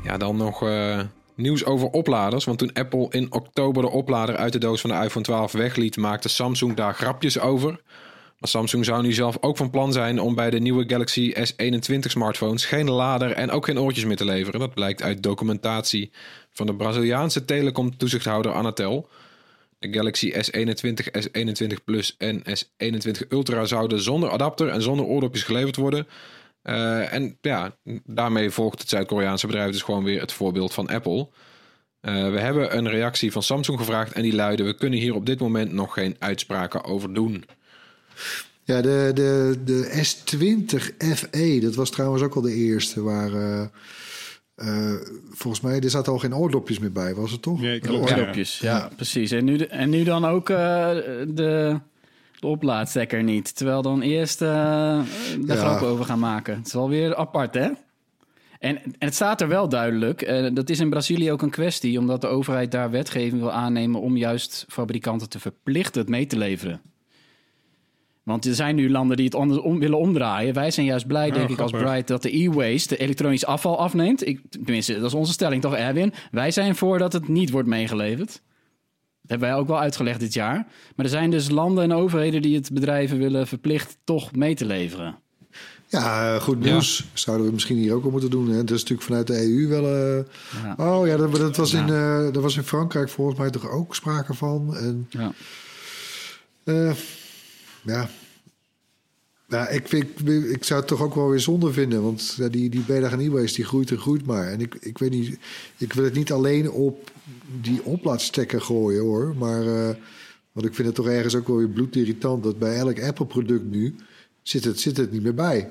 [0.04, 1.00] Ja, dan nog eh,
[1.36, 2.46] nieuws over opladers.
[2.46, 5.98] Want toen Apple in oktober de oplader uit de doos van de iPhone 12 wegliet,
[5.98, 7.80] maakte Samsung daar grapjes over.
[8.42, 12.66] Samsung zou nu zelf ook van plan zijn om bij de nieuwe Galaxy S21 smartphones
[12.66, 14.60] geen lader en ook geen oortjes meer te leveren.
[14.60, 16.12] Dat blijkt uit documentatie
[16.50, 19.10] van de Braziliaanse telecom-toezichthouder Anatel.
[19.80, 25.76] De Galaxy S21, S21 Plus en S21 Ultra zouden zonder adapter en zonder oordopjes geleverd
[25.76, 26.08] worden.
[26.62, 27.76] Eh, en ja,
[28.06, 31.30] daarmee volgt het Zuid-Koreaanse bedrijf dus gewoon weer het voorbeeld van Apple.
[32.02, 35.26] Eh, we hebben een reactie van Samsung gevraagd en die luidde: We kunnen hier op
[35.26, 37.46] dit moment nog geen uitspraken over doen.
[38.64, 43.34] Ja, de, de, de S20 FE, dat was trouwens ook al de eerste waar...
[43.34, 43.62] eh,
[44.56, 44.94] eh,
[45.32, 47.62] volgens mij, er zaten al geen oordopjes meer bij, was het toch?
[47.62, 48.16] Nee, klopt, Ja.
[48.16, 48.22] ja.
[48.22, 49.32] Oordopjes, ja, precies.
[49.32, 50.58] En nu, de- en nu dan ook eh,
[51.28, 51.80] de,
[52.40, 53.56] de oplaadstekker niet.
[53.56, 54.48] Terwijl dan eerst eh
[55.40, 55.56] de Ja.
[55.56, 56.56] grap over gaan maken.
[56.58, 57.70] Het is wel weer apart, hè?
[58.60, 60.22] En, en het staat er wel duidelijk.
[60.22, 64.02] eh, dat is in Brazilië ook een kwestie, omdat de overheid daar wetgeving wil aannemen
[64.02, 66.82] om juist fabrikanten te verplichten het mee te leveren.
[68.24, 70.54] Want er zijn nu landen die het anders om, willen omdraaien.
[70.54, 71.72] Wij zijn juist blij, Oh, denk ik, als.
[71.72, 74.28] Bright dat de e-waste, de elektronisch afval, afneemt.
[74.28, 76.14] Ik, tenminste, dat is onze stelling toch, Erwin?
[76.32, 78.28] Wij zijn voor dat het niet wordt meegeleverd.
[79.22, 80.68] Dat hebben wij ook wel uitgelegd dit jaar.
[80.96, 84.66] Maar er zijn dus landen en overheden die het bedrijven willen verplicht toch mee te
[84.66, 85.16] leveren.
[85.88, 87.06] Ja, goed nieuws.
[87.14, 88.50] Zouden we misschien hier ook al moeten doen.
[88.50, 88.58] Hè?
[88.64, 89.86] Dat is natuurlijk vanuit de EU wel...
[89.88, 90.26] eh,
[90.64, 90.76] Ja.
[90.98, 91.80] Oh ja, dat, dat, was Ja.
[91.88, 94.76] in, eh, dat was in Frankrijk volgens mij toch ook sprake van.
[94.78, 95.32] En, Ja.
[96.64, 96.92] eh,
[97.84, 98.10] ja.
[99.48, 102.04] Ja, ik, vind, ik zou het toch ook wel weer zonde vinden.
[102.04, 104.48] Want ja, die, die beta e-waste die groeit en groeit maar.
[104.48, 105.38] En ik, ik weet niet,
[105.78, 107.12] ik wil het niet alleen op
[107.62, 109.36] die oplaadstekker gooien hoor.
[109.36, 109.90] Maar uh,
[110.52, 113.64] want ik vind het toch ergens ook wel weer bloedirritant dat bij elk Apple product
[113.64, 113.96] nu
[114.42, 115.70] zit het, zit het niet meer bij.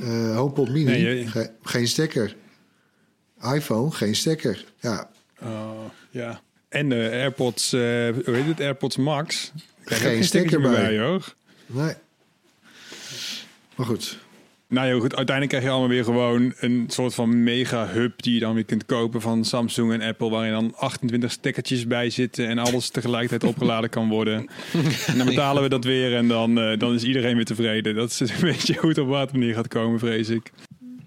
[0.00, 1.26] Uh, HomePod Mini, Nee, je...
[1.26, 2.36] ge, geen stekker.
[3.54, 4.64] iPhone geen stekker.
[4.80, 5.10] Ja,
[5.44, 6.40] Oh, ja.
[6.68, 8.60] En de AirPods, eh, hoe heet het?
[8.60, 9.52] AirPods Max.
[9.84, 10.98] Geen geen stekker stekker bij, bij.
[10.98, 11.34] hoor.
[11.66, 11.94] nee.
[13.74, 14.18] Maar goed.
[14.72, 15.16] Nou ja, goed.
[15.16, 18.86] Uiteindelijk krijg je allemaal weer gewoon een soort van mega-hub die je dan weer kunt
[18.86, 23.90] kopen van Samsung en Apple, waarin dan 28 stekkertjes bij zitten en alles tegelijkertijd opgeladen
[23.90, 24.48] kan worden.
[25.06, 27.94] En dan betalen we dat weer en dan, eh, dan is iedereen weer tevreden.
[27.94, 30.52] Dat is een beetje hoe het op wat manier gaat komen, vrees ik.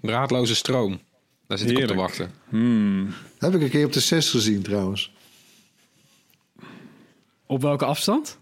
[0.02, 1.00] Draadloze stroom.
[1.46, 2.30] Daar zit ik op te wachten.
[2.48, 3.14] Hmm.
[3.38, 5.12] Heb ik een keer op de 6 gezien trouwens.
[7.46, 8.38] Op welke afstand?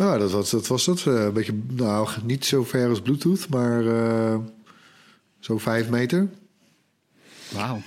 [0.00, 0.66] Nou, dat was dat.
[0.66, 4.38] Was dat eh, een beetje, nou, niet zo ver als Bluetooth, maar eh
[5.40, 6.28] zo vijf meter.
[7.48, 7.82] Wauw.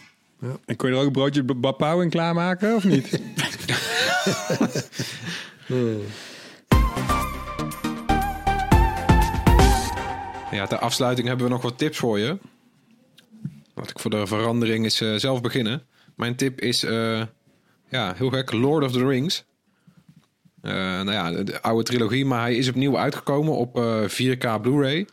[0.65, 3.09] En kon je er ook een broodje bapau in klaarmaken, of niet?
[10.51, 12.37] Ja, ter afsluiting hebben we nog wat tips voor je.
[13.73, 15.83] Wat ik voor de verandering is eh, zelf beginnen.
[16.15, 17.21] Mijn tip is, eh,
[17.89, 19.45] ja, heel gek, Lord of the Rings.
[20.63, 24.61] Eh, nou ja, de, de oude trilogie, maar hij is opnieuw uitgekomen op eh, 4K
[24.61, 25.07] Blu-ray.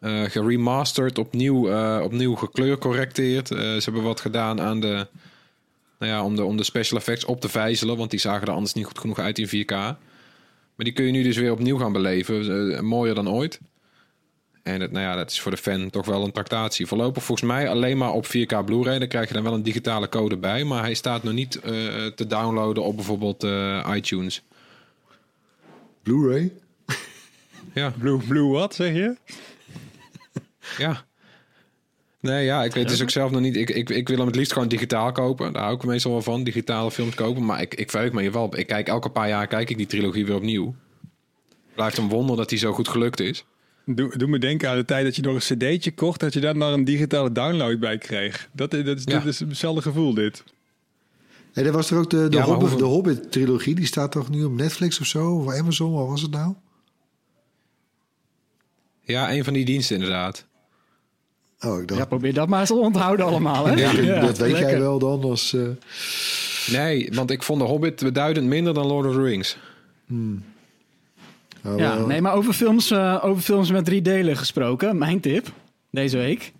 [0.00, 3.50] Eh geremasterd, opnieuw, eh, opnieuw gekleurcorrecteerd.
[3.50, 5.06] Eh, ze hebben wat gedaan aan de,
[5.98, 8.52] nou ja, om de, om de special effects op te vijzelen, want die zagen er
[8.52, 9.96] anders niet goed genoeg uit in 4K.
[10.74, 12.74] Maar die kun je nu dus weer opnieuw gaan beleven.
[12.74, 13.60] Eh, mooier dan ooit.
[14.62, 16.86] En het, nou ja, dat is voor de fan toch wel een tractatie.
[16.86, 18.98] Voorlopig volgens mij alleen maar op 4K Blu-ray.
[18.98, 20.64] Daar krijg je dan wel een digitale code bij.
[20.64, 21.72] Maar hij staat nog niet eh,
[22.06, 24.42] te downloaden op bijvoorbeeld eh, iTunes.
[26.02, 26.52] Blu-ray.
[27.74, 29.16] Ja, Blue, blue wat, zeg je?
[30.78, 31.04] ja.
[32.20, 33.56] Nee, ja, ik weet dus ook zelf nog niet.
[33.56, 35.52] Ik, ik, ik wil hem het liefst gewoon digitaal kopen.
[35.52, 37.44] Daar hou ik meestal wel van, digitale films kopen.
[37.44, 38.54] Maar ik, ik verheug me hier wel op.
[38.56, 40.74] Ik kijk elke paar jaar kijk ik die trilogie weer opnieuw.
[41.74, 43.44] Blijft een wonder dat die zo goed gelukt is.
[43.86, 46.20] Doe, doe me denken aan de tijd dat je nog een cd'tje kocht...
[46.20, 48.48] dat je daar dan een digitale download bij kreeg.
[48.52, 49.18] Dat, is- dat is, Ja.
[49.18, 50.44] dit is hetzelfde gevoel, dit.
[51.54, 53.74] Nee, dat was er ook de, de, Ja, Hobbit, hoeveel- de Hobbit-trilogie.
[53.74, 55.30] Die staat toch nu op Netflix of zo?
[55.34, 56.54] Of Amazon, wat was het nou?
[59.02, 60.44] Ja, een van die diensten inderdaad.
[61.60, 63.66] Oh, ik dacht, Ja, probeer dat maar eens te onthouden allemaal.
[63.66, 63.72] Hè?
[63.74, 65.52] Ja, Ja, dat weet jij wel dan als...
[65.52, 65.68] eh,
[66.72, 69.56] Nee, want ik vond de Hobbit beduidend minder dan Lord of the Rings.
[70.06, 70.40] nou,
[71.62, 74.98] Ja, wel- nee, maar over films, eh, over films met drie delen gesproken.
[74.98, 75.52] Mijn tip
[75.90, 76.52] deze week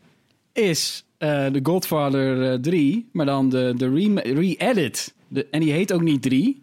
[0.53, 5.15] is eh The Godfather eh, 3, maar dan de, de re- re-edit.
[5.29, 6.63] De, en die heet ook niet 3.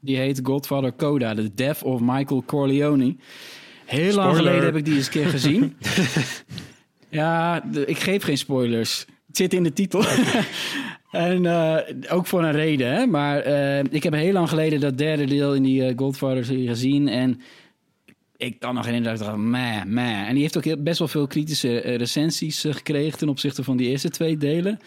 [0.00, 3.16] Die heet Godfather Coda, The Death of Michael Corleone.
[3.84, 5.76] Heel lang geleden heb ik die eens een keer gezien.
[7.20, 9.06] ja, de- ik geef geen spoilers.
[9.26, 10.04] Het zit in de titel.
[11.10, 11.76] en eh,
[12.14, 13.06] ook voor een reden, hè.
[13.06, 17.08] Maar eh, ik heb heel lang geleden dat derde deel in die eh, Godfather-serie gezien.
[17.08, 17.40] En
[18.42, 20.28] ik kan nog herinneren dat ik dacht, meh, meh.
[20.28, 23.64] En die heeft ook heel- best wel veel kritische eh, recensies eh, gekregen ten opzichte
[23.64, 24.78] van die eerste twee delen.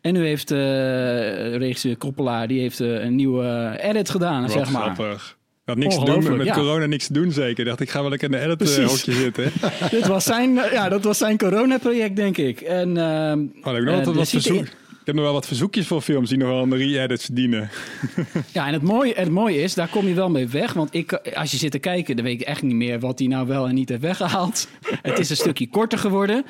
[0.00, 4.82] En nu heeft eh regisseur Koppelaar, die heeft een nieuwe edit gedaan, Wat zeg maar.
[4.94, 5.36] grappig.
[5.64, 6.54] Had niks te doen met, ja.
[6.54, 7.64] corona, niks te doen zeker.
[7.64, 8.76] Dacht ik ga wel lekker in de edit Precies.
[8.78, 9.52] eh, hokje zitten.
[9.98, 12.60] Dit was zijn, ja, dat was zijn corona-project, denk ik.
[12.60, 14.68] En, ehm, Oh, ik, nog wat, wat zit verzoek, in-
[15.02, 17.70] ik heb nog wel wat verzoekjes voor films die nog wel een re-edit verdienen.
[18.52, 20.72] Ja, en het mooie, het mooie is, daar kom je wel mee weg.
[20.72, 23.28] Want ik, als je zit te kijken, dan weet ik echt niet meer wat hij
[23.28, 24.68] nou wel en niet heeft weggehaald.
[25.02, 26.44] het is een stukje korter geworden.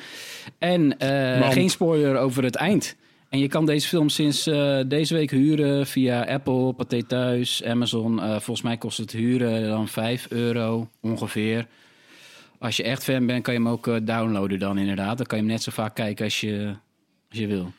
[0.57, 2.95] En eh, geen spoiler over het eind.
[3.29, 8.21] En je kan deze film sinds eh, deze week huren via Apple, Pathé Thuis, Amazon.
[8.21, 11.67] Eh, volgens mij kost het huren dan 5 euro ongeveer.
[12.59, 15.17] Als je echt fan bent, kan je hem ook downloaden dan inderdaad.
[15.17, 16.73] Dan kan je hem net zo vaak kijken als je,
[17.29, 17.71] als je wil.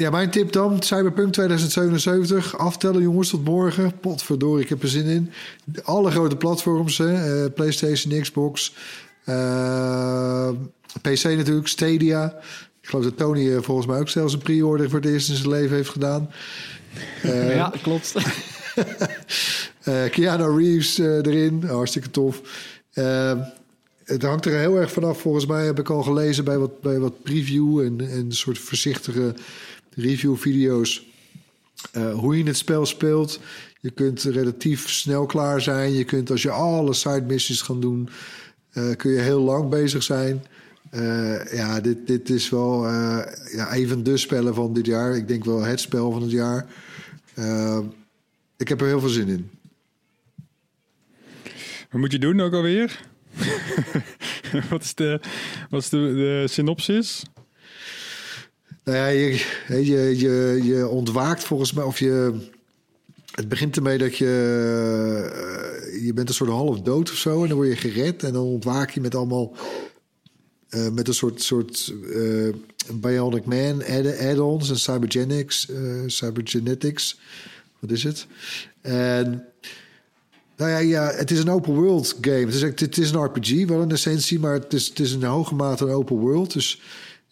[0.00, 2.58] Ja, mijn tip dan, Cyberpunk 2077.
[2.58, 3.92] Aftellen jongens tot morgen.
[4.00, 5.32] Potverdorie, ik heb er zin in.
[5.82, 7.44] Alle grote platforms, hè.
[7.44, 8.74] eh, PlayStation, Xbox,
[9.24, 10.48] eh,
[11.02, 12.34] PC natuurlijk, Stadia.
[12.80, 15.34] Ik geloof dat Tony eh, volgens mij ook zelfs een pre-order voor het eerst in
[15.34, 16.30] zijn leven heeft gedaan.
[17.22, 18.14] Ja, klopt.
[20.10, 22.40] Keanu Reeves erin, hartstikke tof.
[24.04, 26.98] Het hangt er heel erg vanaf, volgens mij heb ik al gelezen bij wat, bij
[26.98, 29.34] wat preview en, en een soort voorzichtige
[30.00, 31.08] review-video's.
[31.92, 33.40] eh, hoe je het spel speelt.
[33.80, 35.92] Je kunt relatief snel klaar zijn.
[35.92, 38.08] Je kunt als je alle side missions gaan doen,
[38.72, 40.44] eh, kun je heel lang bezig zijn.
[40.90, 42.86] Eh, ja, dit, dit is wel
[43.52, 45.16] ja, even de spellen van dit jaar.
[45.16, 46.66] Ik denk wel het spel van het jaar.
[48.56, 49.50] Ik heb er heel veel zin in.
[51.90, 53.00] Wat moet je doen ook alweer?
[54.70, 55.20] wat is de,
[55.70, 57.24] wat is de synopsis?
[58.90, 62.34] Nou ja, je, je, je, je ontwaakt volgens mij, of je.
[63.34, 64.26] Het begint ermee dat je.
[65.92, 67.42] eh, je bent een soort half dood of zo.
[67.42, 68.22] En dan word je gered.
[68.22, 69.54] En dan ontwaak je met allemaal
[70.68, 72.48] eh, met een soort, soort eh,
[72.94, 75.68] Bionic Man add- add-ons en cybergenics,
[76.06, 77.18] cybergenetics.
[77.78, 78.26] Wat is het?
[78.80, 79.44] En
[80.56, 82.36] nou ja, ja, het is een open world game.
[82.36, 85.22] Het is, het is een RPG wel in essentie, maar het is, het is in
[85.22, 86.52] hoge mate open world.
[86.52, 86.80] Dus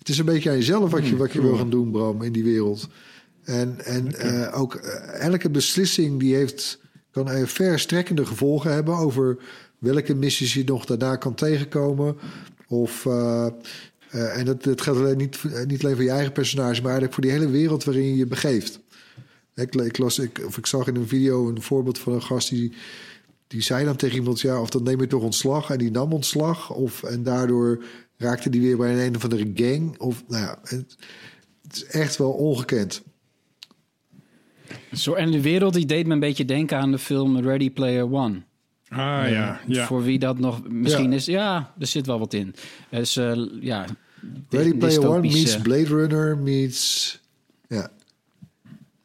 [0.09, 2.33] het is een beetje aan jezelf wat je, wat je wil gaan doen, Bram, in
[2.33, 2.89] die wereld.
[3.45, 6.81] En, en eh, ook eh, elke beslissing die heeft,
[7.11, 9.39] kan verstrekkende gevolgen hebben over
[9.79, 12.17] welke missies je nog daarna kan tegenkomen.
[12.69, 13.47] Of, eh,
[14.09, 17.23] en dat, dat geldt alleen niet, niet alleen voor je eigen personage, maar eigenlijk voor
[17.23, 18.81] die hele wereld waarin je je begeeft.
[19.55, 22.49] Ik, ik, las, ik, of ik zag in een video een voorbeeld van een gast
[22.49, 22.73] die,
[23.47, 25.71] die zei dan tegen iemand: ja, of dan neem je toch ontslag.
[25.71, 26.71] En die nam ontslag.
[26.71, 27.85] Of, en daardoor
[28.19, 29.99] raakte die weer bij een, een of andere gang.
[29.99, 30.97] Of, nou ja, het,
[31.63, 33.03] het is echt wel ongekend.
[34.93, 38.13] Zo, en de wereld die deed me een beetje denken aan de film Ready Player
[38.13, 38.43] One.
[38.89, 38.99] Ah
[39.31, 39.87] ja, ja.
[39.87, 41.17] Voor wie dat nog misschien Ja.
[41.17, 41.25] is.
[41.25, 42.55] Ja, er zit wel wat in.
[42.91, 43.85] Dus eh, ja.
[44.49, 47.21] Ready Player One meets Blade Runner meets.
[47.69, 47.91] Ja,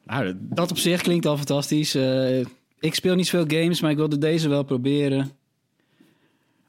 [0.06, 1.96] Nou, dat op zich klinkt al fantastisch.
[1.96, 2.40] Eh,
[2.80, 5.32] ik speel niet zoveel games, maar ik wilde deze wel proberen.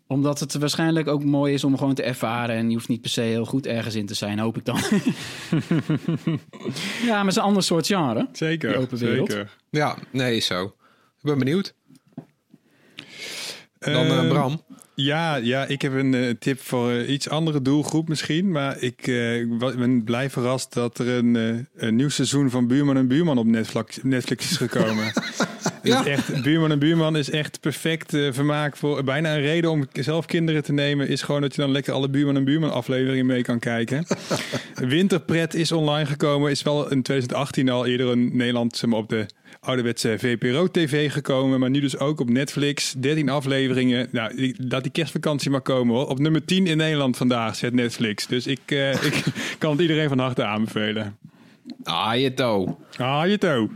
[0.07, 2.57] Omdat het waarschijnlijk ook mooi is om gewoon te ervaren.
[2.57, 4.77] En je hoeft niet per se heel goed ergens in te zijn, hoop ik dan.
[7.05, 8.29] ja, maar het is een ander soort genre.
[8.33, 9.31] Zeker, Die open wereld.
[9.31, 9.57] zeker.
[9.71, 10.65] Ja, nee, is zo.
[10.65, 11.75] Ik ben benieuwd.
[13.79, 14.63] Dan eh, Ehm, Bram.
[14.97, 18.51] Ja, ja, ik heb een eh, tip voor eh, iets andere doelgroep misschien.
[18.51, 23.09] Maar ik eh, ben blij verrast dat er een, een nieuw seizoen van Buurman en
[23.09, 25.13] Buurman op Netflix, Netflix is gekomen.
[25.85, 26.01] Ja.
[26.01, 29.05] Is echt, Buurman en Buurman is echt perfect eh, vermaak voor...
[29.05, 31.09] Bijna een reden om zelf kinderen te nemen...
[31.09, 34.07] is gewoon dat je dan lekker alle Buurman en Buurman afleveringen mee kan kijken.
[34.75, 36.51] Winterpret is online gekomen.
[36.51, 39.27] Is wel in 2018 al eerder in Nederland zeg maar, op de
[39.61, 41.61] ouderwetse VPRO-tv gekomen.
[41.61, 42.95] Maar nu dus ook op Netflix.
[42.99, 44.09] 13 afleveringen.
[44.13, 46.09] Nou, die- laat die kerstvakantie maar komen hoor.
[46.09, 48.27] Op nummer 10 in Nederland vandaag zet Netflix.
[48.27, 49.23] Dus ik, eh, ik
[49.59, 51.17] kan het iedereen van harte aanbevelen.
[51.83, 52.75] Ah, je toe.
[52.97, 53.69] Ah, je toe.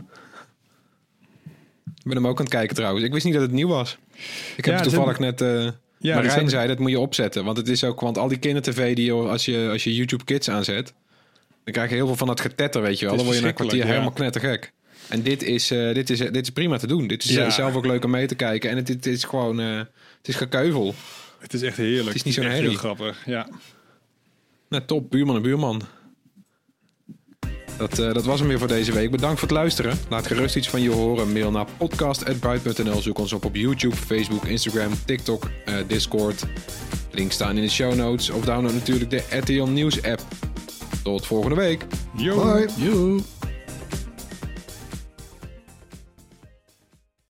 [2.09, 3.05] Ben hem ook aan het kijken trouwens.
[3.05, 3.97] Ik wist niet dat het nieuw was.
[4.57, 5.41] Ik heb Ja, toevallig net...
[5.41, 5.67] eh
[5.99, 7.45] Ja, Marijn zei, dat moet je opzetten.
[7.45, 7.99] Want het is ook...
[7.99, 9.11] Want al die kindertv die.
[9.11, 10.93] Als je, als je YouTube Kids aanzet...
[11.63, 13.15] Dan krijg je heel veel van dat getetter, weet je wel.
[13.15, 14.71] Dan word je na een kwartier verschrikkelijk, helemaal knettergek.
[15.09, 17.07] En dit is, eh, dit, is, dit is prima te doen.
[17.07, 17.45] Dit is Ja.
[17.45, 18.69] eh, zelf ook leuk om mee te kijken.
[18.69, 19.57] En het, het is gewoon...
[19.57, 19.87] het
[20.27, 20.93] is gekeuvel.
[21.39, 22.05] Het is echt heerlijk.
[22.07, 23.21] Het is niet zo'n heel grappig.
[23.25, 23.47] Ja.
[24.69, 25.11] Nou, top.
[25.11, 25.81] Buurman en buurman.
[27.79, 29.11] Dat, eh, dat was hem weer voor deze week.
[29.11, 29.97] Bedankt voor het luisteren.
[30.09, 31.31] Laat gerust iets van je horen.
[31.31, 33.01] Mail naar podcast.buit.nl.
[33.01, 36.45] Zoek ons op op YouTube, Facebook, Instagram, TikTok, eh, Discord.
[37.11, 38.29] Links staan in de show notes.
[38.29, 40.21] Of download natuurlijk de RTL Nieuws app.
[41.03, 41.85] Tot volgende week.
[42.15, 42.53] Yo.
[42.53, 42.67] bye.
[42.77, 43.19] Joe.